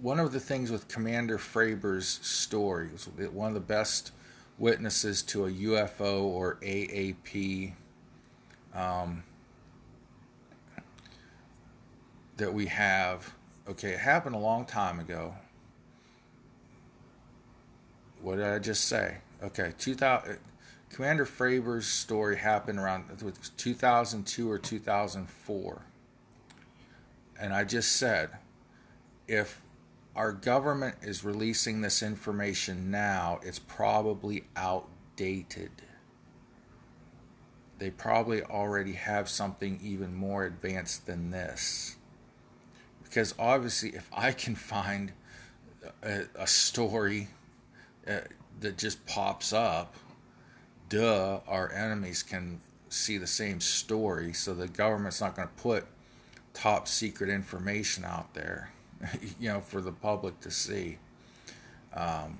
one 0.00 0.20
of 0.20 0.32
the 0.32 0.40
things 0.40 0.70
with 0.70 0.88
Commander 0.88 1.38
Fravor's 1.38 2.06
story 2.06 2.88
was 2.92 3.06
one 3.32 3.48
of 3.48 3.54
the 3.54 3.60
best 3.60 4.12
witnesses 4.58 5.22
to 5.22 5.46
a 5.46 5.50
UFO 5.50 6.22
or 6.22 6.58
AAP 6.62 7.72
um, 8.74 9.22
that 12.36 12.52
we 12.52 12.66
have. 12.66 13.34
Okay, 13.68 13.90
it 13.90 14.00
happened 14.00 14.34
a 14.34 14.38
long 14.38 14.64
time 14.64 15.00
ago. 15.00 15.34
What 18.20 18.36
did 18.36 18.46
I 18.46 18.58
just 18.58 18.84
say? 18.84 19.18
Okay, 19.42 19.72
2000. 19.78 20.38
Commander 20.90 21.24
Fravor's 21.24 21.86
story 21.86 22.36
happened 22.36 22.78
around 22.78 23.04
2002 23.56 24.50
or 24.50 24.58
2004. 24.58 25.82
And 27.40 27.52
I 27.52 27.64
just 27.64 27.96
said, 27.96 28.30
if 29.26 29.60
our 30.16 30.32
government 30.32 30.96
is 31.02 31.24
releasing 31.24 31.80
this 31.80 32.02
information 32.02 32.90
now, 32.90 33.40
it's 33.42 33.58
probably 33.58 34.44
outdated. 34.56 35.70
They 37.78 37.90
probably 37.90 38.42
already 38.42 38.92
have 38.92 39.28
something 39.28 39.80
even 39.82 40.14
more 40.14 40.44
advanced 40.44 41.06
than 41.06 41.30
this. 41.30 41.96
Because 43.02 43.34
obviously, 43.38 43.90
if 43.90 44.08
I 44.12 44.32
can 44.32 44.54
find 44.54 45.12
a, 46.02 46.22
a 46.36 46.46
story 46.46 47.28
uh, 48.06 48.20
that 48.60 48.78
just 48.78 49.04
pops 49.06 49.52
up, 49.52 49.94
duh, 50.88 51.40
our 51.48 51.72
enemies 51.72 52.22
can 52.22 52.60
see 52.88 53.18
the 53.18 53.26
same 53.26 53.60
story. 53.60 54.32
So 54.32 54.54
the 54.54 54.68
government's 54.68 55.20
not 55.20 55.34
going 55.34 55.48
to 55.48 55.62
put 55.62 55.86
top 56.52 56.86
secret 56.86 57.28
information 57.28 58.04
out 58.04 58.32
there. 58.34 58.70
you 59.40 59.48
know, 59.48 59.60
for 59.60 59.80
the 59.80 59.92
public 59.92 60.40
to 60.40 60.50
see. 60.50 60.98
Um, 61.92 62.38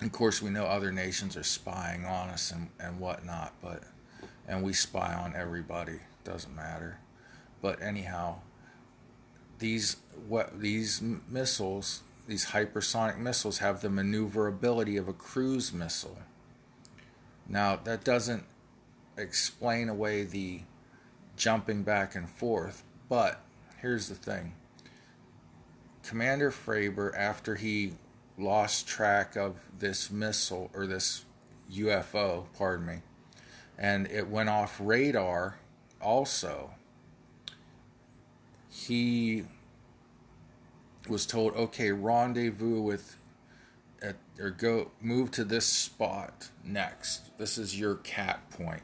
of 0.00 0.12
course, 0.12 0.42
we 0.42 0.50
know 0.50 0.64
other 0.64 0.92
nations 0.92 1.36
are 1.36 1.44
spying 1.44 2.04
on 2.04 2.28
us 2.28 2.50
and, 2.50 2.68
and 2.80 2.98
whatnot, 2.98 3.52
but 3.62 3.82
and 4.46 4.62
we 4.62 4.72
spy 4.72 5.14
on 5.14 5.34
everybody. 5.36 6.00
Doesn't 6.24 6.54
matter. 6.54 6.98
But 7.62 7.80
anyhow, 7.80 8.36
these 9.58 9.96
what 10.28 10.60
these 10.60 11.00
missiles 11.28 12.02
these 12.26 12.46
hypersonic 12.46 13.18
missiles 13.18 13.58
have 13.58 13.82
the 13.82 13.90
maneuverability 13.90 14.96
of 14.96 15.08
a 15.08 15.12
cruise 15.12 15.72
missile. 15.72 16.18
Now, 17.46 17.76
that 17.76 18.04
doesn't 18.04 18.44
explain 19.18 19.88
away 19.88 20.24
the 20.24 20.62
jumping 21.36 21.82
back 21.82 22.14
and 22.14 22.28
forth, 22.28 22.82
but 23.08 23.40
here's 23.82 24.08
the 24.08 24.14
thing 24.14 24.54
Commander 26.04 26.50
Fravor, 26.50 27.16
after 27.16 27.54
he 27.54 27.94
lost 28.36 28.86
track 28.86 29.36
of 29.36 29.56
this 29.78 30.10
missile 30.10 30.70
or 30.74 30.86
this 30.86 31.24
UFO, 31.72 32.44
pardon 32.56 32.86
me, 32.86 32.96
and 33.78 34.06
it 34.08 34.28
went 34.28 34.48
off 34.48 34.78
radar 34.80 35.56
also, 36.00 36.72
he 38.68 39.44
was 41.08 41.26
told, 41.26 41.54
okay, 41.54 41.90
rendezvous 41.90 42.80
with, 42.80 43.16
at, 44.02 44.16
or 44.38 44.50
go, 44.50 44.90
move 45.00 45.30
to 45.32 45.44
this 45.44 45.66
spot 45.66 46.50
next. 46.64 47.36
This 47.38 47.56
is 47.56 47.78
your 47.78 47.96
cap 47.96 48.50
point. 48.50 48.82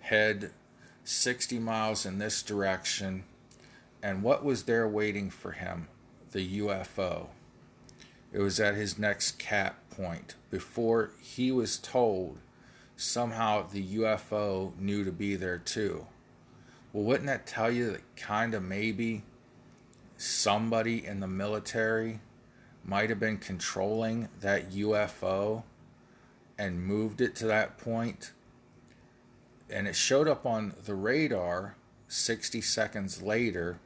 Head 0.00 0.50
60 1.04 1.58
miles 1.58 2.04
in 2.04 2.18
this 2.18 2.42
direction. 2.42 3.24
And 4.02 4.22
what 4.22 4.44
was 4.44 4.64
there 4.64 4.86
waiting 4.86 5.30
for 5.30 5.52
him? 5.52 5.88
The 6.32 6.60
UFO. 6.60 7.28
It 8.32 8.40
was 8.40 8.60
at 8.60 8.74
his 8.74 8.98
next 8.98 9.38
cap 9.38 9.76
point 9.90 10.34
before 10.50 11.12
he 11.20 11.50
was 11.50 11.78
told 11.78 12.38
somehow 12.96 13.66
the 13.66 13.96
UFO 13.96 14.78
knew 14.78 15.04
to 15.04 15.12
be 15.12 15.36
there 15.36 15.58
too. 15.58 16.06
Well, 16.92 17.04
wouldn't 17.04 17.26
that 17.26 17.46
tell 17.46 17.70
you 17.70 17.92
that 17.92 18.16
kind 18.16 18.54
of 18.54 18.62
maybe 18.62 19.22
somebody 20.16 21.06
in 21.06 21.20
the 21.20 21.26
military 21.26 22.20
might 22.84 23.08
have 23.08 23.20
been 23.20 23.38
controlling 23.38 24.28
that 24.40 24.72
UFO 24.72 25.62
and 26.58 26.82
moved 26.82 27.20
it 27.20 27.34
to 27.36 27.46
that 27.46 27.78
point? 27.78 28.32
And 29.70 29.86
it 29.86 29.96
showed 29.96 30.28
up 30.28 30.44
on 30.44 30.74
the 30.84 30.94
radar 30.94 31.76
60 32.08 32.60
seconds 32.60 33.22
later, 33.22 33.78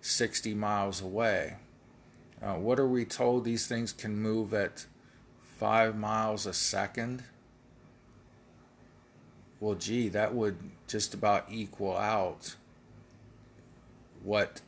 60 0.00 0.54
miles 0.54 1.00
away. 1.02 1.56
Uh, 2.42 2.54
what 2.54 2.78
are 2.78 2.86
we 2.86 3.04
told? 3.04 3.44
These 3.44 3.66
things 3.66 3.92
can 3.92 4.16
move 4.16 4.52
at 4.52 4.86
five 5.58 5.96
miles 5.96 6.46
a 6.46 6.52
second. 6.52 7.24
Well, 9.60 9.74
gee, 9.74 10.08
that 10.10 10.34
would 10.34 10.58
just 10.86 11.14
about 11.14 11.46
equal 11.50 11.96
out 11.96 12.56
what 14.22 14.60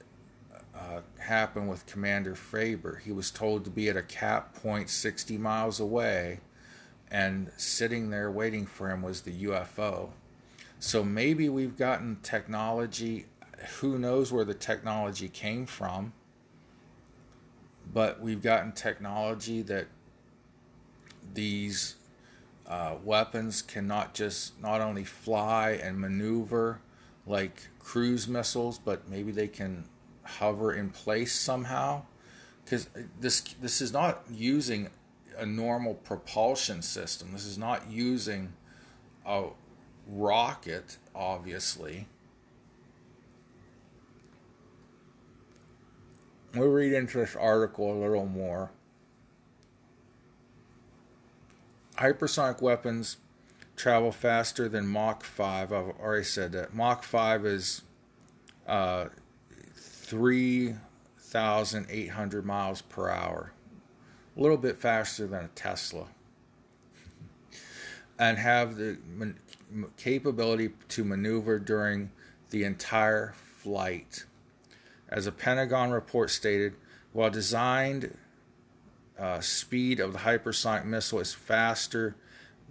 uh, 0.74 1.00
happened 1.18 1.68
with 1.68 1.86
Commander 1.86 2.34
Fravor. 2.34 3.00
He 3.00 3.12
was 3.12 3.30
told 3.30 3.64
to 3.64 3.70
be 3.70 3.88
at 3.88 3.96
a 3.96 4.02
cap 4.02 4.54
point 4.54 4.90
60 4.90 5.38
miles 5.38 5.80
away, 5.80 6.40
and 7.10 7.50
sitting 7.56 8.10
there 8.10 8.30
waiting 8.30 8.66
for 8.66 8.90
him 8.90 9.02
was 9.02 9.22
the 9.22 9.44
UFO. 9.44 10.10
So 10.78 11.02
maybe 11.02 11.48
we've 11.48 11.76
gotten 11.76 12.18
technology. 12.22 13.26
Who 13.80 13.98
knows 13.98 14.32
where 14.32 14.44
the 14.44 14.54
technology 14.54 15.28
came 15.28 15.66
from? 15.66 16.12
But 17.92 18.20
we've 18.20 18.42
gotten 18.42 18.72
technology 18.72 19.62
that 19.62 19.86
these 21.34 21.96
uh, 22.66 22.96
weapons 23.04 23.62
cannot 23.62 24.14
just 24.14 24.60
not 24.60 24.80
only 24.80 25.04
fly 25.04 25.72
and 25.82 25.98
maneuver 26.00 26.80
like 27.26 27.68
cruise 27.78 28.26
missiles, 28.26 28.78
but 28.78 29.08
maybe 29.08 29.32
they 29.32 29.48
can 29.48 29.84
hover 30.22 30.72
in 30.72 30.90
place 30.90 31.34
somehow. 31.34 32.02
Because 32.64 32.88
this 33.20 33.40
this 33.60 33.80
is 33.80 33.92
not 33.92 34.24
using 34.30 34.88
a 35.38 35.46
normal 35.46 35.94
propulsion 35.94 36.82
system. 36.82 37.32
This 37.32 37.46
is 37.46 37.58
not 37.58 37.90
using 37.90 38.52
a 39.24 39.44
rocket, 40.08 40.96
obviously. 41.14 42.06
We'll 46.56 46.70
read 46.70 46.94
into 46.94 47.18
this 47.18 47.36
article 47.36 47.92
a 47.92 48.00
little 48.00 48.24
more. 48.24 48.70
Hypersonic 51.98 52.62
weapons 52.62 53.18
travel 53.76 54.10
faster 54.10 54.66
than 54.68 54.86
Mach 54.86 55.22
5. 55.22 55.70
I've 55.70 55.90
already 56.00 56.24
said 56.24 56.52
that. 56.52 56.72
Mach 56.74 57.02
5 57.02 57.44
is 57.44 57.82
uh, 58.66 59.08
3,800 59.74 62.46
miles 62.46 62.80
per 62.82 63.08
hour. 63.10 63.52
A 64.34 64.40
little 64.40 64.56
bit 64.56 64.78
faster 64.78 65.26
than 65.26 65.44
a 65.44 65.48
Tesla. 65.48 66.06
And 68.18 68.38
have 68.38 68.76
the 68.76 68.96
man- 69.06 69.36
capability 69.98 70.70
to 70.88 71.04
maneuver 71.04 71.58
during 71.58 72.12
the 72.48 72.64
entire 72.64 73.34
flight. 73.58 74.24
As 75.08 75.26
a 75.26 75.32
Pentagon 75.32 75.90
report 75.90 76.30
stated, 76.30 76.74
while 77.12 77.30
designed 77.30 78.16
uh, 79.18 79.40
speed 79.40 80.00
of 80.00 80.12
the 80.12 80.18
hypersonic 80.20 80.84
missile 80.84 81.20
is 81.20 81.32
faster 81.32 82.16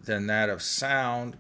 than 0.03 0.27
that 0.27 0.49
of 0.49 0.61
sound, 0.61 1.37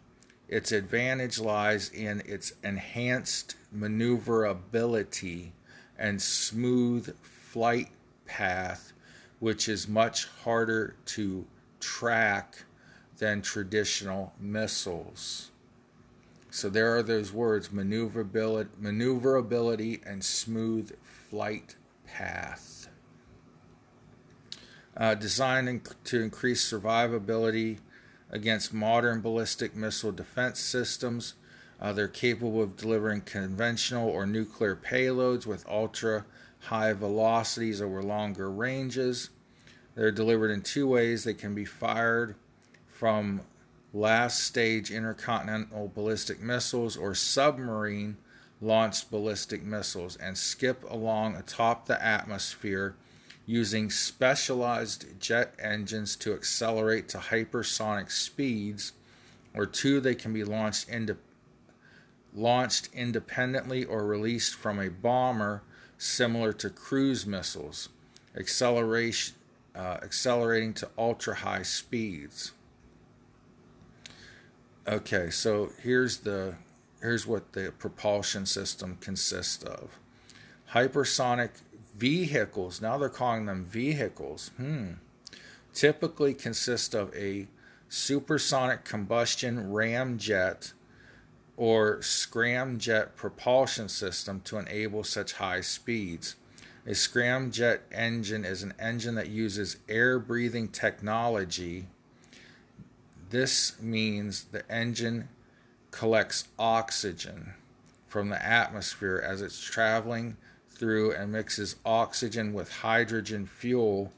its 0.47 0.71
advantage 0.71 1.39
lies 1.39 1.89
in 1.89 2.21
its 2.25 2.53
enhanced 2.63 3.55
maneuverability 3.71 5.53
and 5.97 6.21
smooth 6.21 7.15
flight 7.21 7.89
path, 8.25 8.93
which 9.39 9.67
is 9.67 9.87
much 9.87 10.27
harder 10.43 10.95
to 11.05 11.45
track 11.79 12.63
than 13.17 13.41
traditional 13.41 14.33
missiles. 14.39 15.51
So 16.55 16.69
there 16.69 16.95
are 16.95 17.03
those 17.03 17.33
words 17.33 17.73
maneuverability, 17.73 18.69
maneuverability 18.79 19.99
and 20.05 20.23
smooth 20.23 20.95
flight 21.03 21.75
path. 22.07 22.87
Uh, 24.95 25.15
designed 25.15 25.89
to 26.05 26.21
increase 26.21 26.71
survivability 26.71 27.79
against 28.31 28.73
modern 28.73 29.19
ballistic 29.19 29.75
missile 29.75 30.13
defense 30.13 30.61
systems. 30.61 31.33
Uh, 31.81 31.91
they're 31.91 32.07
capable 32.07 32.63
of 32.63 32.77
delivering 32.77 33.19
conventional 33.19 34.07
or 34.07 34.25
nuclear 34.25 34.77
payloads 34.77 35.45
with 35.45 35.67
ultra 35.67 36.23
high 36.61 36.93
velocities 36.93 37.81
over 37.81 38.01
longer 38.01 38.49
ranges. 38.49 39.29
They're 39.95 40.09
delivered 40.09 40.51
in 40.51 40.61
two 40.61 40.87
ways. 40.87 41.25
They 41.25 41.33
can 41.33 41.53
be 41.53 41.65
fired 41.65 42.35
from 42.87 43.41
last 43.95 44.43
stage 44.43 44.91
intercontinental 44.91 45.89
ballistic 45.95 46.41
missiles 46.41 46.97
or 46.97 47.15
submarine 47.15 48.17
launched 48.59 49.09
ballistic 49.09 49.63
missiles 49.63 50.17
and 50.17 50.37
skip 50.37 50.83
along 50.89 51.35
atop 51.35 51.85
the 51.85 52.03
atmosphere 52.03 52.93
using 53.45 53.89
specialized 53.89 55.05
jet 55.19 55.53
engines 55.59 56.15
to 56.17 56.33
accelerate 56.33 57.07
to 57.07 57.17
hypersonic 57.17 58.11
speeds, 58.11 58.91
or 59.53 59.65
two, 59.65 59.99
they 59.99 60.15
can 60.15 60.33
be 60.33 60.43
launched 60.43 60.89
into 60.89 61.15
launched 62.33 62.89
independently 62.91 63.85
or 63.85 64.05
released 64.05 64.55
from 64.55 64.77
a 64.77 64.89
bomber 64.89 65.61
similar 65.97 66.51
to 66.51 66.69
cruise 66.69 67.25
missiles, 67.25 67.87
acceleration, 68.35 69.35
uh, 69.73 69.97
accelerating 70.03 70.73
to 70.73 70.89
ultra 70.97 71.35
high 71.35 71.61
speeds. 71.61 72.51
Okay, 74.87 75.31
so 75.31 75.71
here's 75.81 76.17
the 76.17 76.55
here's 77.01 77.25
what 77.25 77.53
the 77.53 77.73
propulsion 77.79 78.45
system 78.45 78.97
consists 79.01 79.63
of. 79.63 79.97
Hypersonic 80.73 81.49
vehicles, 81.95 82.81
now 82.81 82.97
they're 82.97 83.09
calling 83.09 83.45
them 83.45 83.65
vehicles, 83.65 84.51
hmm, 84.57 84.93
typically 85.73 86.35
consist 86.35 86.93
of 86.93 87.15
a 87.15 87.47
supersonic 87.89 88.85
combustion 88.85 89.71
ramjet 89.71 90.73
or 91.57 91.97
scramjet 91.97 93.15
propulsion 93.15 93.89
system 93.89 94.41
to 94.41 94.59
enable 94.59 95.03
such 95.03 95.33
high 95.33 95.61
speeds. 95.61 96.35
A 96.85 96.91
scramjet 96.91 97.79
engine 97.91 98.45
is 98.45 98.61
an 98.61 98.75
engine 98.77 99.15
that 99.15 99.29
uses 99.29 99.77
air 99.89 100.19
breathing 100.19 100.67
technology. 100.67 101.87
This 103.35 103.77
means 103.81 104.45
the 104.45 104.63
engine 104.71 105.27
collects 105.91 106.47
oxygen 106.57 107.53
from 108.07 108.29
the 108.29 108.41
atmosphere 108.41 109.21
as 109.21 109.41
it's 109.41 109.59
traveling 109.59 110.37
through 110.69 111.11
and 111.11 111.33
mixes 111.33 111.75
oxygen 111.85 112.53
with 112.53 112.71
hydrogen 112.71 113.45
fuel, 113.45 114.13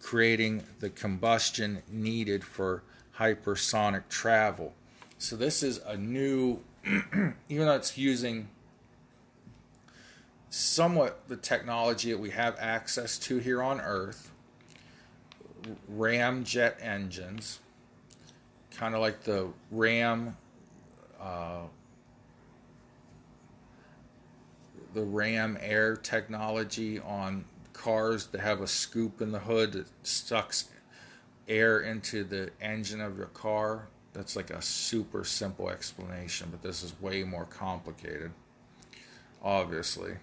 creating 0.00 0.62
the 0.78 0.88
combustion 0.88 1.82
needed 1.90 2.44
for 2.44 2.84
hypersonic 3.18 4.08
travel. 4.08 4.72
So, 5.18 5.34
this 5.34 5.64
is 5.64 5.78
a 5.84 5.96
new, 5.96 6.60
even 6.84 7.66
though 7.66 7.74
it's 7.74 7.98
using 7.98 8.46
somewhat 10.48 11.26
the 11.26 11.36
technology 11.36 12.12
that 12.12 12.20
we 12.20 12.30
have 12.30 12.56
access 12.60 13.18
to 13.18 13.38
here 13.38 13.64
on 13.64 13.80
Earth, 13.80 14.30
ramjet 15.92 16.74
engines, 16.80 17.58
kind 18.76 18.94
of 18.94 19.00
like 19.00 19.22
the 19.22 19.48
Ram, 19.70 20.36
uh, 21.20 21.62
the 24.94 25.02
Ram 25.02 25.58
Air 25.60 25.96
technology 25.96 26.98
on 26.98 27.44
cars 27.72 28.26
that 28.28 28.40
have 28.40 28.60
a 28.60 28.66
scoop 28.66 29.20
in 29.20 29.32
the 29.32 29.38
hood 29.38 29.72
that 29.72 29.86
sucks 30.02 30.68
air 31.48 31.80
into 31.80 32.24
the 32.24 32.50
engine 32.60 33.00
of 33.00 33.16
your 33.16 33.26
car. 33.26 33.88
That's 34.12 34.36
like 34.36 34.50
a 34.50 34.60
super 34.60 35.24
simple 35.24 35.68
explanation, 35.70 36.48
but 36.50 36.62
this 36.62 36.82
is 36.82 36.98
way 37.00 37.22
more 37.24 37.44
complicated, 37.44 38.32
obviously. 39.42 40.14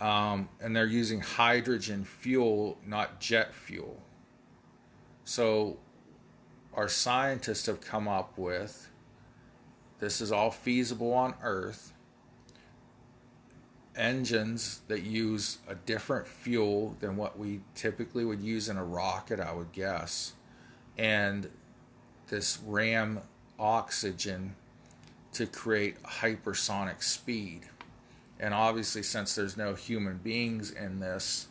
Um, 0.00 0.48
and 0.60 0.74
they're 0.76 0.86
using 0.86 1.20
hydrogen 1.20 2.04
fuel, 2.04 2.78
not 2.86 3.20
jet 3.20 3.54
fuel. 3.54 4.02
So, 5.24 5.78
our 6.76 6.88
scientists 6.88 7.66
have 7.66 7.80
come 7.80 8.06
up 8.06 8.36
with 8.36 8.90
this 9.98 10.20
is 10.20 10.30
all 10.30 10.50
feasible 10.50 11.12
on 11.12 11.34
Earth 11.42 11.92
engines 13.96 14.82
that 14.88 15.02
use 15.02 15.56
a 15.68 15.74
different 15.74 16.26
fuel 16.26 16.94
than 17.00 17.16
what 17.16 17.38
we 17.38 17.60
typically 17.74 18.26
would 18.26 18.42
use 18.42 18.68
in 18.68 18.76
a 18.76 18.84
rocket, 18.84 19.40
I 19.40 19.52
would 19.52 19.72
guess. 19.72 20.34
And 20.98 21.48
this 22.28 22.58
ram 22.66 23.20
oxygen 23.58 24.54
to 25.32 25.46
create 25.46 26.02
hypersonic 26.02 27.02
speed. 27.02 27.62
And 28.38 28.52
obviously, 28.52 29.02
since 29.02 29.34
there's 29.34 29.56
no 29.56 29.74
human 29.74 30.18
beings 30.18 30.70
in 30.70 31.00
this, 31.00 31.48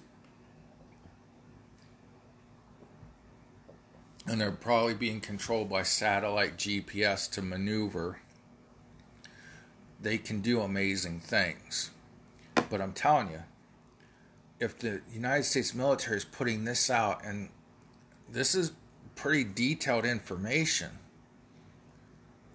and 4.27 4.41
they're 4.41 4.51
probably 4.51 4.93
being 4.93 5.21
controlled 5.21 5.69
by 5.69 5.83
satellite 5.83 6.57
GPS 6.57 7.29
to 7.31 7.41
maneuver, 7.41 8.19
they 10.01 10.17
can 10.17 10.41
do 10.41 10.61
amazing 10.61 11.19
things. 11.19 11.91
But 12.69 12.81
I'm 12.81 12.93
telling 12.93 13.29
you, 13.29 13.43
if 14.59 14.79
the 14.79 15.01
United 15.13 15.43
States 15.43 15.73
military 15.73 16.17
is 16.17 16.25
putting 16.25 16.65
this 16.65 16.89
out, 16.89 17.23
and 17.23 17.49
this 18.29 18.55
is 18.55 18.71
pretty 19.15 19.43
detailed 19.43 20.05
information, 20.05 20.89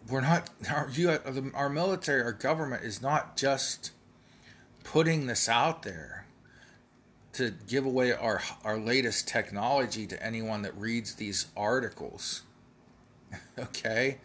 we're 0.08 0.22
not 0.22 0.50
our 0.68 0.90
our 1.54 1.68
military, 1.68 2.22
our 2.22 2.32
government 2.32 2.84
is 2.84 3.00
not 3.00 3.36
just 3.36 3.92
putting 4.82 5.26
this 5.26 5.48
out 5.48 5.82
there 5.82 6.26
to 7.32 7.52
give 7.68 7.84
away 7.84 8.12
our 8.12 8.42
our 8.64 8.78
latest 8.78 9.28
technology 9.28 10.06
to 10.06 10.22
anyone 10.24 10.62
that 10.62 10.76
reads 10.76 11.14
these 11.14 11.46
articles. 11.56 12.42
okay? 13.58 14.18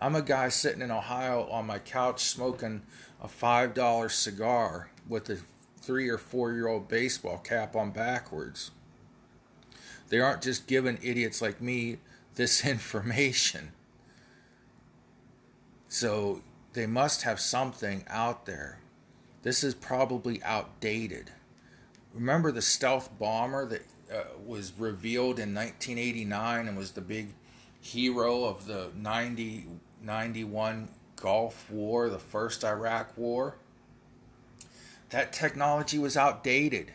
I'm 0.00 0.16
a 0.16 0.22
guy 0.22 0.48
sitting 0.48 0.82
in 0.82 0.90
Ohio 0.90 1.46
on 1.50 1.66
my 1.66 1.78
couch 1.78 2.24
smoking 2.24 2.82
a 3.22 3.28
$5 3.28 4.10
cigar 4.10 4.90
with 5.06 5.28
a 5.28 5.38
3 5.82 6.08
or 6.08 6.18
4 6.18 6.52
year 6.52 6.68
old 6.68 6.88
baseball 6.88 7.38
cap 7.38 7.76
on 7.76 7.90
backwards. 7.90 8.70
They 10.08 10.20
aren't 10.20 10.42
just 10.42 10.66
giving 10.66 10.98
idiots 11.02 11.42
like 11.42 11.60
me 11.60 11.98
this 12.34 12.64
information. 12.64 13.72
So 15.88 16.42
they 16.72 16.86
must 16.86 17.22
have 17.22 17.40
something 17.40 18.04
out 18.08 18.46
there. 18.46 18.78
This 19.42 19.64
is 19.64 19.74
probably 19.74 20.42
outdated. 20.42 21.32
Remember 22.14 22.50
the 22.50 22.62
stealth 22.62 23.10
bomber 23.18 23.66
that 23.66 23.82
uh, 24.12 24.22
was 24.44 24.72
revealed 24.76 25.38
in 25.38 25.54
1989 25.54 26.68
and 26.68 26.76
was 26.76 26.92
the 26.92 27.00
big 27.00 27.28
hero 27.80 28.44
of 28.44 28.66
the 28.66 28.90
90, 28.96 29.66
91 30.02 30.88
Gulf 31.16 31.70
War, 31.70 32.08
the 32.08 32.18
first 32.18 32.64
Iraq 32.64 33.16
War? 33.16 33.56
That 35.10 35.32
technology 35.32 35.98
was 35.98 36.16
outdated. 36.16 36.92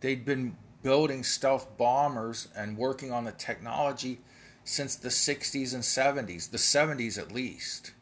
They'd 0.00 0.24
been 0.24 0.56
building 0.82 1.22
stealth 1.22 1.76
bombers 1.76 2.48
and 2.56 2.76
working 2.76 3.10
on 3.10 3.24
the 3.24 3.32
technology 3.32 4.20
since 4.64 4.96
the 4.96 5.08
60s 5.08 5.74
and 5.74 5.82
70s, 5.82 6.50
the 6.50 6.58
70s 6.58 7.18
at 7.18 7.32
least. 7.32 7.92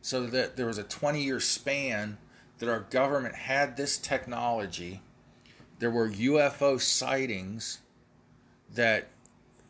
So 0.00 0.26
that 0.26 0.56
there 0.56 0.66
was 0.66 0.78
a 0.78 0.82
20 0.82 1.22
year 1.22 1.38
span 1.40 2.18
that 2.58 2.68
our 2.68 2.80
government 2.80 3.34
had 3.34 3.76
this 3.76 3.98
technology. 3.98 5.02
There 5.78 5.90
were 5.90 6.08
UFO 6.08 6.80
sightings 6.80 7.80
that 8.74 9.08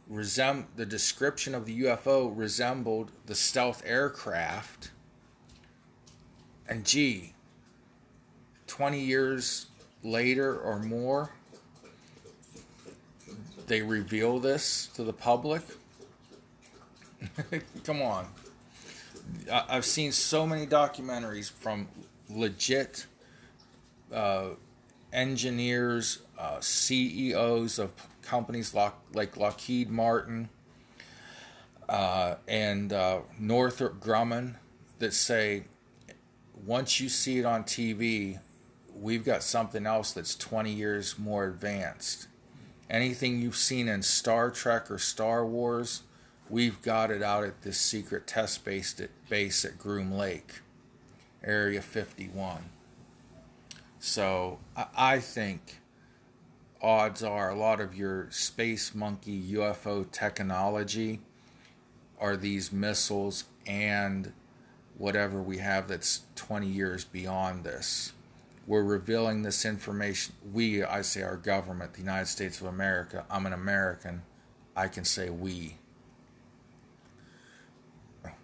the 0.09 0.87
description 0.87 1.55
of 1.55 1.65
the 1.65 1.83
UFO 1.83 2.33
resembled 2.37 3.13
the 3.27 3.35
stealth 3.35 3.83
aircraft. 3.87 4.91
And 6.69 6.85
gee, 6.85 7.33
20 8.67 9.01
years 9.01 9.67
later 10.03 10.59
or 10.59 10.79
more, 10.79 11.31
they 13.67 13.81
reveal 13.81 14.39
this 14.39 14.89
to 14.95 15.05
the 15.05 15.13
public. 15.13 15.63
Come 17.85 18.03
on. 18.03 18.27
I've 19.51 19.85
seen 19.85 20.13
so 20.13 20.47
many 20.47 20.67
documentaries 20.67 21.51
from 21.51 21.89
legit 22.35 23.07
uh, 24.13 24.51
engineers, 25.13 26.21
uh, 26.39 26.61
CEOs 26.61 27.79
of 27.79 27.91
companies 28.23 28.75
like, 28.75 29.37
Lockheed 29.37 29.91
Martin 29.91 30.49
uh, 31.89 32.37
and 32.49 32.93
uh, 32.93 33.21
Northrop 33.39 34.01
Grumman 34.01 34.55
that 34.99 35.13
say 35.13 35.65
once 36.65 37.01
you 37.01 37.09
see 37.09 37.39
it 37.39 37.45
on 37.45 37.65
TV, 37.65 38.39
we've 38.95 39.25
got 39.25 39.43
something 39.43 39.87
else 39.87 40.13
that's 40.13 40.37
20 40.37 40.71
years 40.71 41.19
more 41.19 41.47
advanced. 41.47 42.29
Anything 42.89 43.41
you've 43.41 43.57
seen 43.57 43.89
in 43.89 44.03
Star 44.03 44.51
Trek 44.51 44.91
or 44.91 44.99
Star 44.99 45.45
Wars, 45.45 46.03
we've 46.49 46.81
got 46.83 47.11
it 47.11 47.23
out 47.23 47.45
at 47.45 47.63
this 47.63 47.79
secret 47.79 48.27
test 48.27 48.65
base 48.65 48.99
at, 49.01 49.11
base 49.29 49.65
at 49.65 49.79
Groom 49.79 50.13
Lake, 50.13 50.61
Area 51.45 51.83
51. 51.83 52.65
So 53.99 54.59
I 54.77 55.19
think 55.21 55.79
odds 56.81 57.23
are 57.23 57.51
a 57.51 57.55
lot 57.55 57.81
of 57.81 57.95
your 57.95 58.29
space 58.31 58.95
monkey 58.95 59.41
UFO 59.53 60.11
technology 60.11 61.21
are 62.19 62.37
these 62.37 62.73
missiles 62.73 63.45
and 63.67 64.33
whatever 64.97 65.41
we 65.41 65.59
have 65.59 65.89
that's 65.89 66.23
20 66.37 66.67
years 66.67 67.05
beyond 67.05 67.65
this. 67.65 68.13
We're 68.67 68.85
revealing 68.85 69.43
this 69.43 69.65
information. 69.65 70.35
We, 70.53 70.85
I 70.85 71.03
say 71.03 71.23
our 71.23 71.37
government, 71.37 71.95
the 71.95 72.01
United 72.01 72.27
States 72.27 72.61
of 72.61 72.69
America. 72.69 73.25
I'm 73.29 73.47
an 73.47 73.53
American. 73.53 74.23
I 74.77 74.87
can 74.89 75.05
say 75.05 75.31
we. 75.31 75.77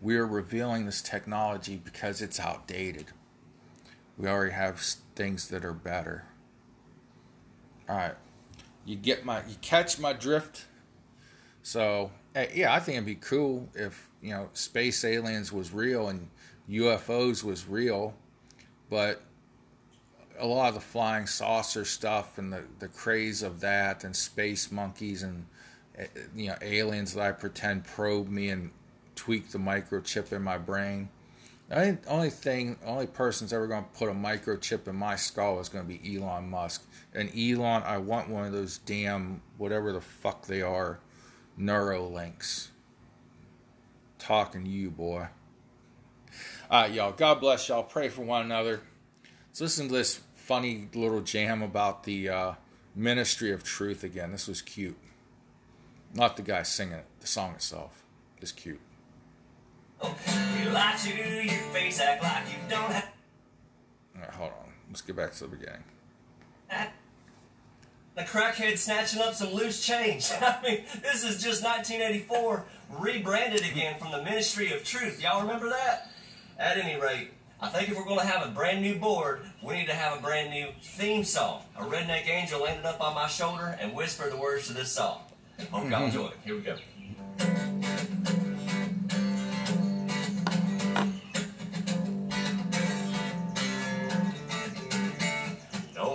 We're 0.00 0.26
revealing 0.26 0.86
this 0.86 1.02
technology 1.02 1.76
because 1.76 2.22
it's 2.22 2.40
outdated. 2.40 3.06
We 4.16 4.28
already 4.28 4.52
have 4.52 4.80
things 5.14 5.48
that 5.48 5.64
are 5.64 5.72
better. 5.72 6.24
All 7.88 7.96
right. 7.96 8.14
You 8.84 8.96
get 8.96 9.24
my 9.24 9.44
you 9.46 9.56
catch 9.60 9.98
my 9.98 10.12
drift. 10.12 10.66
So, 11.62 12.10
yeah, 12.54 12.72
I 12.72 12.80
think 12.80 12.96
it'd 12.96 13.06
be 13.06 13.16
cool 13.16 13.68
if, 13.74 14.08
you 14.22 14.30
know, 14.30 14.48
space 14.54 15.04
aliens 15.04 15.52
was 15.52 15.72
real 15.72 16.08
and 16.08 16.28
UFOs 16.70 17.44
was 17.44 17.66
real, 17.66 18.14
but 18.88 19.20
a 20.38 20.46
lot 20.46 20.68
of 20.68 20.74
the 20.74 20.80
flying 20.80 21.26
saucer 21.26 21.84
stuff 21.84 22.38
and 22.38 22.52
the, 22.52 22.62
the 22.78 22.88
craze 22.88 23.42
of 23.42 23.60
that 23.60 24.04
and 24.04 24.14
space 24.14 24.70
monkeys 24.70 25.22
and 25.22 25.46
eh, 25.98 26.06
you 26.34 26.48
know 26.48 26.56
aliens 26.62 27.14
that 27.14 27.22
I 27.22 27.32
pretend 27.32 27.84
probe 27.84 28.28
me 28.28 28.50
and 28.50 28.70
tweak 29.18 29.50
the 29.50 29.58
microchip 29.58 30.32
in 30.32 30.42
my 30.42 30.58
brain. 30.58 31.08
The 31.68 31.98
only 32.06 32.30
thing, 32.30 32.78
only 32.86 33.08
person's 33.08 33.52
ever 33.52 33.66
going 33.66 33.82
to 33.82 33.98
put 33.98 34.08
a 34.08 34.14
microchip 34.14 34.86
in 34.86 34.96
my 34.96 35.16
skull 35.16 35.60
is 35.60 35.68
going 35.68 35.86
to 35.86 35.98
be 35.98 36.16
Elon 36.16 36.48
Musk. 36.48 36.86
And 37.12 37.30
Elon, 37.36 37.82
I 37.82 37.98
want 37.98 38.30
one 38.30 38.46
of 38.46 38.52
those 38.52 38.78
damn 38.78 39.42
whatever 39.58 39.92
the 39.92 40.00
fuck 40.00 40.46
they 40.46 40.62
are, 40.62 41.00
Neuralinks. 41.58 42.68
Talking 44.18 44.64
to 44.64 44.70
you, 44.70 44.90
boy. 44.90 45.26
All 46.70 46.82
right, 46.82 46.92
y'all. 46.92 47.12
God 47.12 47.40
bless 47.40 47.68
y'all. 47.68 47.82
Pray 47.82 48.08
for 48.08 48.22
one 48.22 48.44
another. 48.44 48.80
Let's 49.48 49.60
listen 49.60 49.88
to 49.88 49.94
this 49.94 50.20
funny 50.34 50.88
little 50.94 51.20
jam 51.20 51.62
about 51.62 52.04
the 52.04 52.28
uh, 52.28 52.52
ministry 52.94 53.50
of 53.52 53.64
truth 53.64 54.04
again. 54.04 54.32
This 54.32 54.46
was 54.46 54.62
cute. 54.62 54.96
Not 56.14 56.36
the 56.36 56.42
guy 56.42 56.62
singing 56.62 56.94
it, 56.94 57.06
the 57.20 57.26
song 57.26 57.54
itself 57.54 58.02
is 58.40 58.52
cute. 58.52 58.80
You 60.02 60.70
lie 60.70 60.96
to 61.02 61.16
your 61.16 61.54
face, 61.72 62.00
act 62.00 62.22
like 62.22 62.44
you 62.46 62.58
don't 62.68 62.90
have. 62.92 63.10
All 64.16 64.22
right, 64.22 64.30
hold 64.30 64.50
on. 64.50 64.72
Let's 64.88 65.00
get 65.00 65.16
back 65.16 65.32
to 65.32 65.40
the 65.40 65.48
beginning. 65.48 65.84
The 68.14 68.24
crackhead 68.24 68.78
snatching 68.78 69.20
up 69.20 69.34
some 69.34 69.52
loose 69.52 69.84
change. 69.84 70.30
I 70.40 70.58
mean, 70.62 70.84
this 71.02 71.24
is 71.24 71.42
just 71.42 71.62
1984 71.62 72.64
rebranded 72.98 73.60
again 73.70 73.98
from 73.98 74.10
the 74.12 74.22
Ministry 74.22 74.72
of 74.72 74.82
Truth. 74.84 75.22
Y'all 75.22 75.42
remember 75.42 75.68
that? 75.68 76.10
At 76.58 76.78
any 76.78 77.00
rate, 77.00 77.30
I 77.60 77.68
think 77.68 77.88
if 77.88 77.96
we're 77.96 78.04
going 78.04 78.18
to 78.18 78.26
have 78.26 78.46
a 78.46 78.50
brand 78.50 78.82
new 78.82 78.96
board, 78.96 79.42
we 79.62 79.74
need 79.74 79.86
to 79.86 79.94
have 79.94 80.18
a 80.18 80.22
brand 80.22 80.50
new 80.50 80.68
theme 80.82 81.22
song. 81.22 81.62
A 81.76 81.82
redneck 81.82 82.28
angel 82.28 82.62
landed 82.62 82.86
up 82.86 83.00
on 83.00 83.14
my 83.14 83.28
shoulder 83.28 83.78
and 83.80 83.94
whispered 83.94 84.32
the 84.32 84.36
words 84.36 84.66
to 84.68 84.72
this 84.72 84.90
song. 84.90 85.20
Hope 85.70 85.88
y'all 85.88 85.90
mm-hmm. 85.90 86.04
enjoy 86.04 86.26
it. 86.26 86.36
Here 86.44 86.56
we 86.56 86.62
go. 86.62 86.76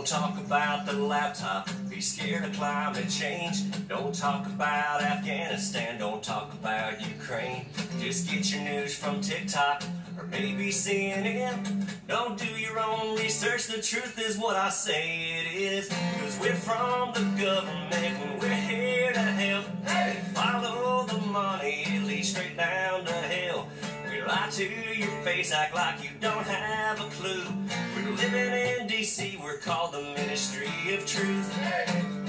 Don't 0.04 0.20
talk 0.20 0.38
about 0.38 0.86
the 0.86 0.92
laptop, 0.92 1.70
be 1.90 2.02
scared 2.02 2.44
of 2.44 2.52
climate 2.52 3.10
change. 3.10 3.64
Don't 3.88 4.14
talk 4.14 4.46
about 4.48 5.02
Afghanistan, 5.02 5.98
don't 5.98 6.22
talk 6.22 6.52
about 6.52 7.00
Ukraine. 7.08 7.68
Just 8.02 8.30
get 8.30 8.52
your 8.52 8.64
news 8.64 8.94
from 8.94 9.22
TikTok 9.22 9.82
or 10.18 10.26
maybe 10.26 10.72
CNN. 10.72 11.88
Don't 12.10 12.38
do 12.38 12.48
your 12.48 12.80
own 12.80 13.16
research, 13.16 13.68
the 13.68 13.82
truth 13.82 14.20
is 14.20 14.38
what 14.38 14.58
I 14.58 14.70
say 14.72 15.40
it 15.40 15.54
is. 15.54 15.88
Cause 15.88 16.38
we're 16.42 16.54
from 16.54 17.14
the 17.14 17.22
government 17.42 17.94
and 17.94 18.42
we're 18.42 18.50
here 18.50 19.14
to 19.14 19.20
help. 19.20 19.66
Hey, 19.88 20.20
follow 20.34 21.06
the 21.06 21.20
money, 21.28 21.86
it 21.88 22.04
leads 22.04 22.28
straight 22.28 22.58
down 22.58 23.06
to 23.06 23.14
hell. 23.14 23.70
Lie 24.34 24.50
to 24.50 24.64
your 24.98 25.12
face, 25.22 25.52
act 25.52 25.76
like 25.76 26.04
you 26.04 26.10
don't 26.20 26.44
have 26.48 27.00
a 27.00 27.08
clue. 27.12 27.44
We're 27.96 28.16
living 28.16 28.82
in 28.82 28.88
DC, 28.88 29.40
we're 29.40 29.60
called 29.60 29.94
the 29.94 30.02
Ministry 30.02 30.96
of 30.96 31.06
Truth. 31.06 32.23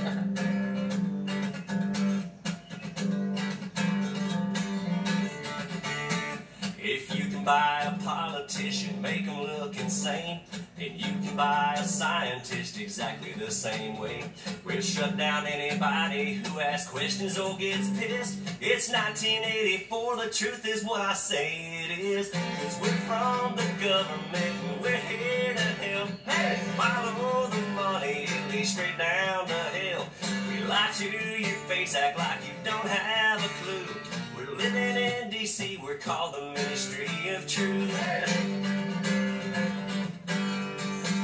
Buy 7.45 7.83
a 7.83 8.03
politician, 8.03 9.01
make 9.03 9.23
him 9.23 9.43
look 9.43 9.79
insane, 9.79 10.41
and 10.79 10.93
you 10.95 11.13
can 11.23 11.37
buy 11.37 11.75
a 11.79 11.85
scientist 11.85 12.81
exactly 12.81 13.33
the 13.33 13.51
same 13.51 13.99
way. 13.99 14.25
We'll 14.65 14.81
shut 14.81 15.17
down 15.17 15.47
anybody 15.47 16.35
who 16.35 16.61
asks 16.61 16.91
questions 16.91 17.39
or 17.39 17.57
gets 17.59 17.91
pissed. 17.99 18.39
It's 18.61 18.89
1984, 18.89 20.17
the 20.17 20.31
truth 20.31 20.67
is 20.67 20.85
what 20.85 21.01
I 21.03 21.13
say 21.13 21.85
it 21.85 21.99
is. 21.99 22.31
Cause 22.31 22.79
we're 22.81 22.89
from 23.07 23.57
the 23.57 23.69
government 23.85 24.55
and 24.65 24.81
we're 24.81 24.97
here 24.97 25.55
to 25.55 25.61
help. 25.61 26.09
Hey, 26.27 26.57
follow 26.77 27.49
the 27.49 27.61
money, 27.75 28.27
it 28.27 28.53
leads 28.53 28.71
straight 28.71 28.97
down 28.97 29.47
to 29.47 29.53
hell. 29.53 30.09
We 30.51 30.65
lie 30.65 30.91
to 30.99 31.05
your 31.05 31.59
face, 31.69 31.95
act 31.95 32.19
like 32.19 32.41
you 32.47 32.55
don't 32.65 32.89
have 32.89 33.45
a 33.45 33.49
clue. 33.63 34.24
Living 34.57 34.97
in 34.97 35.31
DC, 35.31 35.83
we're 35.83 35.97
called 35.97 36.35
the 36.35 36.41
Ministry 36.41 37.09
of 37.35 37.47
Truth. 37.49 37.91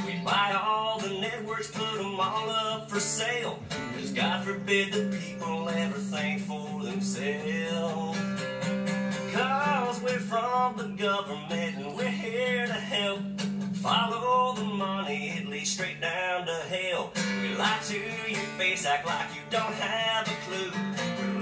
We 0.05 0.19
buy 0.25 0.59
all 0.61 0.99
the 0.99 1.09
networks, 1.09 1.71
put 1.71 1.97
them 1.97 2.19
all 2.19 2.49
up 2.49 2.89
for 2.89 2.99
sale. 2.99 3.57
Cause 3.95 4.11
God 4.11 4.43
forbid 4.43 4.91
the 4.91 5.17
people 5.17 5.69
ever 5.69 5.97
think 5.97 6.41
for 6.41 6.83
themselves. 6.83 8.19
Cause 9.33 10.01
we're 10.01 10.19
from 10.19 10.75
the 10.75 10.89
government 11.01 11.77
and 11.77 11.95
we're 11.95 12.09
here 12.09 12.67
to 12.67 12.73
help. 12.73 13.21
Follow 13.75 14.55
the 14.55 14.65
money, 14.65 15.29
it 15.37 15.47
leads 15.47 15.71
straight 15.71 16.01
down 16.01 16.45
to 16.45 16.53
hell. 16.69 17.13
We 17.41 17.55
lie 17.55 17.79
to 17.85 17.97
your 17.97 18.41
face, 18.57 18.85
act 18.85 19.05
like 19.07 19.33
you 19.33 19.41
don't 19.49 19.73
have 19.73 20.27
a 20.27 20.35
clue. 20.45 21.00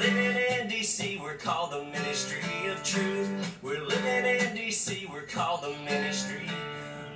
Living 0.09 0.61
in 0.61 0.67
DC, 0.67 1.21
we're 1.21 1.35
called 1.35 1.71
the 1.71 1.83
Ministry 1.83 2.41
of 2.67 2.83
Truth. 2.83 3.59
We're 3.61 3.79
living 3.79 4.25
in 4.25 4.57
DC, 4.57 5.07
we're 5.07 5.21
called 5.21 5.61
the 5.61 5.75
Ministry 5.85 6.49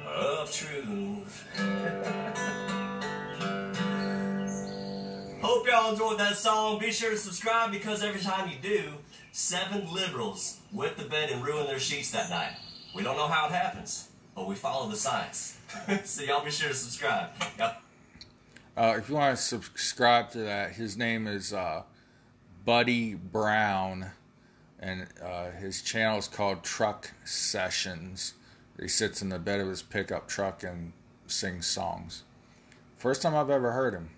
of 0.07 0.51
Truth. 0.51 1.43
Hope 5.41 5.67
y'all 5.67 5.93
enjoyed 5.93 6.19
that 6.19 6.35
song. 6.35 6.77
Be 6.77 6.91
sure 6.91 7.09
to 7.09 7.17
subscribe 7.17 7.71
because 7.71 8.03
every 8.03 8.21
time 8.21 8.47
you 8.47 8.57
do, 8.61 8.93
seven 9.31 9.91
liberals 9.91 10.59
wet 10.71 10.95
the 10.95 11.05
bed 11.05 11.31
and 11.31 11.43
ruin 11.43 11.65
their 11.65 11.79
sheets 11.79 12.11
that 12.11 12.29
night. 12.29 12.55
We 12.93 13.01
don't 13.01 13.17
know 13.17 13.27
how 13.27 13.47
it 13.47 13.53
happens, 13.53 14.09
but 14.35 14.47
we 14.47 14.53
follow 14.53 14.87
the 14.87 14.97
science. 14.97 15.57
so 16.03 16.21
y'all 16.21 16.45
be 16.45 16.51
sure 16.51 16.69
to 16.69 16.75
subscribe. 16.75 17.31
Yep. 17.57 17.81
Uh, 18.77 18.95
if 18.99 19.09
you 19.09 19.15
want 19.15 19.35
to 19.35 19.41
subscribe 19.41 20.29
to 20.33 20.41
that, 20.41 20.73
his 20.73 20.95
name 20.95 21.25
is 21.25 21.53
uh, 21.53 21.81
Buddy 22.65 23.15
Brown, 23.15 24.11
and 24.79 25.07
uh, 25.21 25.51
his 25.51 25.81
channel 25.81 26.17
is 26.17 26.27
called 26.27 26.63
Truck 26.63 27.11
Sessions. 27.25 28.33
He 28.79 28.87
sits 28.87 29.21
in 29.21 29.29
the 29.29 29.39
bed 29.39 29.59
of 29.59 29.67
his 29.67 29.81
pickup 29.81 30.27
truck 30.27 30.63
and 30.63 30.93
sings 31.27 31.67
songs. 31.67 32.23
First 32.97 33.21
time 33.21 33.35
I've 33.35 33.49
ever 33.49 33.71
heard 33.71 33.93
him, 33.93 34.09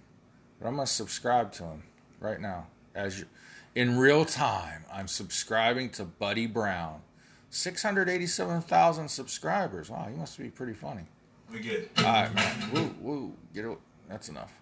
but 0.59 0.67
I'm 0.67 0.75
gonna 0.75 0.87
subscribe 0.87 1.51
to 1.53 1.63
him 1.63 1.83
right 2.19 2.39
now. 2.39 2.67
As 2.93 3.19
you, 3.19 3.25
in 3.73 3.97
real 3.97 4.25
time, 4.25 4.85
I'm 4.93 5.07
subscribing 5.07 5.89
to 5.91 6.05
Buddy 6.05 6.47
Brown. 6.47 7.01
687,000 7.49 9.07
subscribers. 9.07 9.89
Wow, 9.89 10.07
he 10.09 10.15
must 10.15 10.37
be 10.37 10.49
pretty 10.49 10.73
funny. 10.73 11.03
We 11.51 11.59
good. 11.59 11.89
All 11.99 12.03
right, 12.03 12.33
man. 12.33 12.71
Woo, 12.73 12.95
woo. 13.01 13.33
Get 13.53 13.65
it. 13.65 13.77
That's 14.09 14.29
enough. 14.29 14.53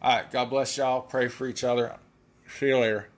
All 0.00 0.16
right. 0.16 0.30
God 0.30 0.50
bless 0.50 0.76
y'all. 0.76 1.00
Pray 1.00 1.28
for 1.28 1.46
each 1.46 1.64
other. 1.64 1.96
See 2.58 2.66
you 2.66 2.78
later. 2.78 3.08